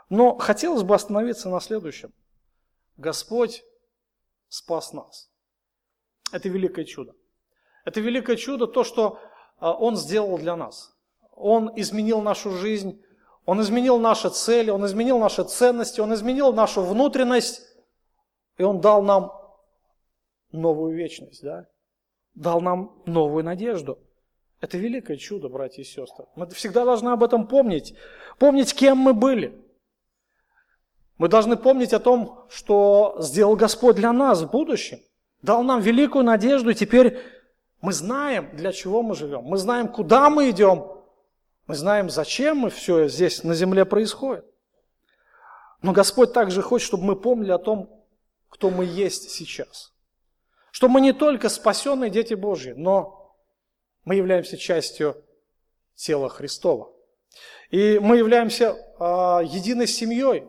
[0.08, 2.12] Но хотелось бы остановиться на следующем.
[2.96, 3.62] Господь
[4.48, 5.30] спас нас.
[6.32, 7.14] Это великое чудо.
[7.84, 9.18] Это великое чудо, то, что
[9.58, 10.94] а, Он сделал для нас.
[11.32, 13.02] Он изменил нашу жизнь,
[13.46, 17.62] Он изменил наши цели, Он изменил наши ценности, Он изменил нашу внутренность,
[18.56, 19.32] и Он дал нам
[20.52, 21.66] новую вечность, да?
[22.34, 23.98] дал нам новую надежду.
[24.60, 26.26] Это великое чудо, братья и сестры.
[26.34, 27.94] Мы всегда должны об этом помнить.
[28.38, 29.64] Помнить, кем мы были.
[31.18, 35.00] Мы должны помнить о том, что сделал Господь для нас в будущем.
[35.42, 37.18] Дал нам великую надежду, и теперь
[37.80, 39.42] мы знаем, для чего мы живем.
[39.42, 40.92] Мы знаем, куда мы идем.
[41.66, 44.44] Мы знаем, зачем мы все здесь на земле происходит.
[45.82, 47.90] Но Господь также хочет, чтобы мы помнили о том,
[48.48, 49.92] кто мы есть сейчас.
[50.70, 53.36] Что мы не только спасенные дети Божьи, но
[54.04, 55.16] мы являемся частью
[55.94, 56.90] тела Христова.
[57.70, 59.04] И мы являемся э,
[59.44, 60.48] единой семьей.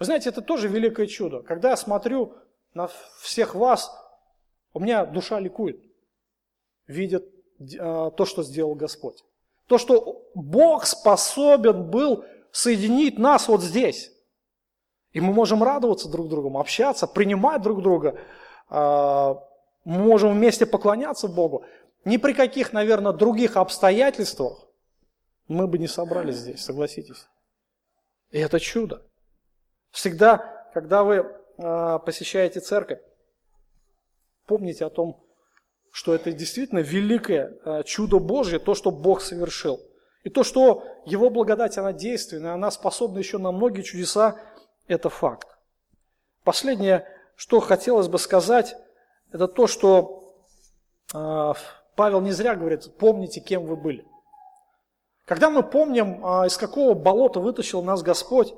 [0.00, 1.42] Вы знаете, это тоже великое чудо.
[1.42, 2.34] Когда я смотрю
[2.72, 2.88] на
[3.20, 3.94] всех вас,
[4.72, 5.78] у меня душа ликует,
[6.86, 7.30] видит
[7.60, 9.22] э, то, что сделал Господь.
[9.66, 14.10] То, что Бог способен был соединить нас вот здесь.
[15.12, 18.18] И мы можем радоваться друг другу, общаться, принимать друг друга.
[18.68, 19.42] А,
[19.84, 21.64] мы можем вместе поклоняться Богу.
[22.04, 24.66] Ни при каких, наверное, других обстоятельствах
[25.46, 27.26] мы бы не собрались здесь, согласитесь.
[28.30, 29.02] И это чудо.
[29.90, 31.26] Всегда, когда вы
[31.58, 33.00] а, посещаете церковь,
[34.46, 35.22] помните о том,
[35.90, 39.80] что это действительно великое а, чудо Божье, то, что Бог совершил.
[40.22, 44.36] И то, что Его благодать, она действенна, она способна еще на многие чудеса,
[44.86, 45.48] это факт.
[46.44, 48.76] Последнее, что хотелось бы сказать,
[49.32, 50.34] это то, что
[51.14, 51.52] э,
[51.96, 54.04] Павел не зря говорит, помните, кем вы были.
[55.26, 58.52] Когда мы помним, из какого болота вытащил нас Господь,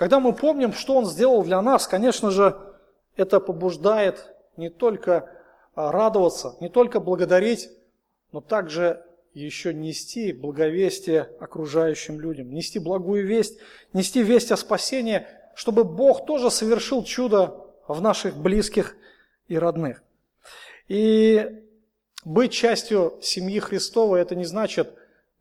[0.00, 2.58] когда мы помним, что Он сделал для нас, конечно же,
[3.16, 5.20] это побуждает не только э,
[5.76, 7.70] радоваться, не только благодарить,
[8.32, 13.60] но также еще нести благовестие окружающим людям, нести благую весть,
[13.92, 15.24] нести весть о спасении–
[15.60, 18.96] чтобы Бог тоже совершил чудо в наших близких
[19.46, 20.02] и родных.
[20.88, 21.64] И
[22.24, 24.94] быть частью семьи Христовой, это не значит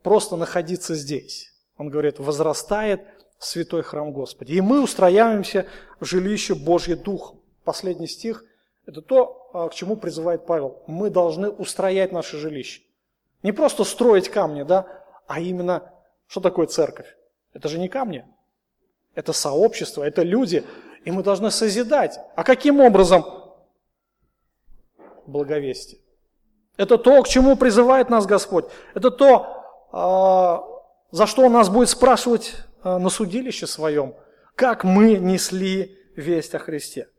[0.03, 1.53] просто находиться здесь.
[1.77, 3.01] Он говорит, возрастает
[3.39, 4.53] святой храм Господи.
[4.53, 5.65] И мы устраиваемся
[5.99, 7.39] в жилище Божье Духом.
[7.63, 8.43] Последний стих–
[8.85, 10.83] это то, а, к чему призывает Павел.
[10.87, 12.81] Мы должны устроять наше жилище.
[13.41, 14.85] Не просто строить камни, да,
[15.27, 15.93] а именно,
[16.27, 17.15] что такое церковь?
[17.53, 18.25] Это же не камни,
[19.15, 20.63] это сообщество, это люди,
[21.05, 22.19] и мы должны созидать.
[22.35, 23.25] А каким образом?
[25.25, 26.01] Благовестие.
[26.75, 28.65] Это то, к чему призывает нас Господь.
[28.93, 30.63] Это то, а,
[31.11, 34.15] за что Он нас будет спрашивать на судилище своем.
[34.55, 37.09] Как мы несли весть о Христе.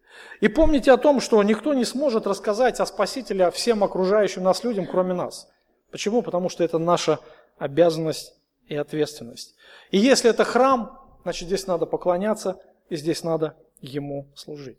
[0.41, 4.87] И помните о том, что никто не сможет рассказать о Спасителе всем окружающим нас людям,
[4.87, 5.49] кроме нас.
[5.91, 6.23] Почему?
[6.23, 7.19] Потому что это наша
[7.59, 8.35] обязанность
[8.67, 9.55] и ответственность.
[9.91, 14.79] И если это храм, значит здесь надо поклоняться, и здесь надо Ему служить.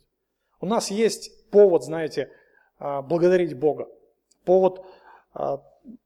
[0.59, 2.29] У нас есть повод, знаете,
[2.77, 3.87] а, благодарить Бога.
[4.45, 4.85] Повод
[5.33, 5.61] а,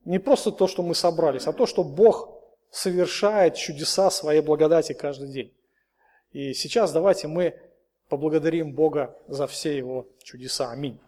[0.05, 2.34] не просто то, что мы собрались, а то, что Бог
[2.76, 5.53] совершает чудеса своей благодати каждый день.
[6.34, 7.57] И сейчас давайте мы
[8.09, 10.71] поблагодарим Бога за все Его чудеса.
[10.71, 10.99] Аминь.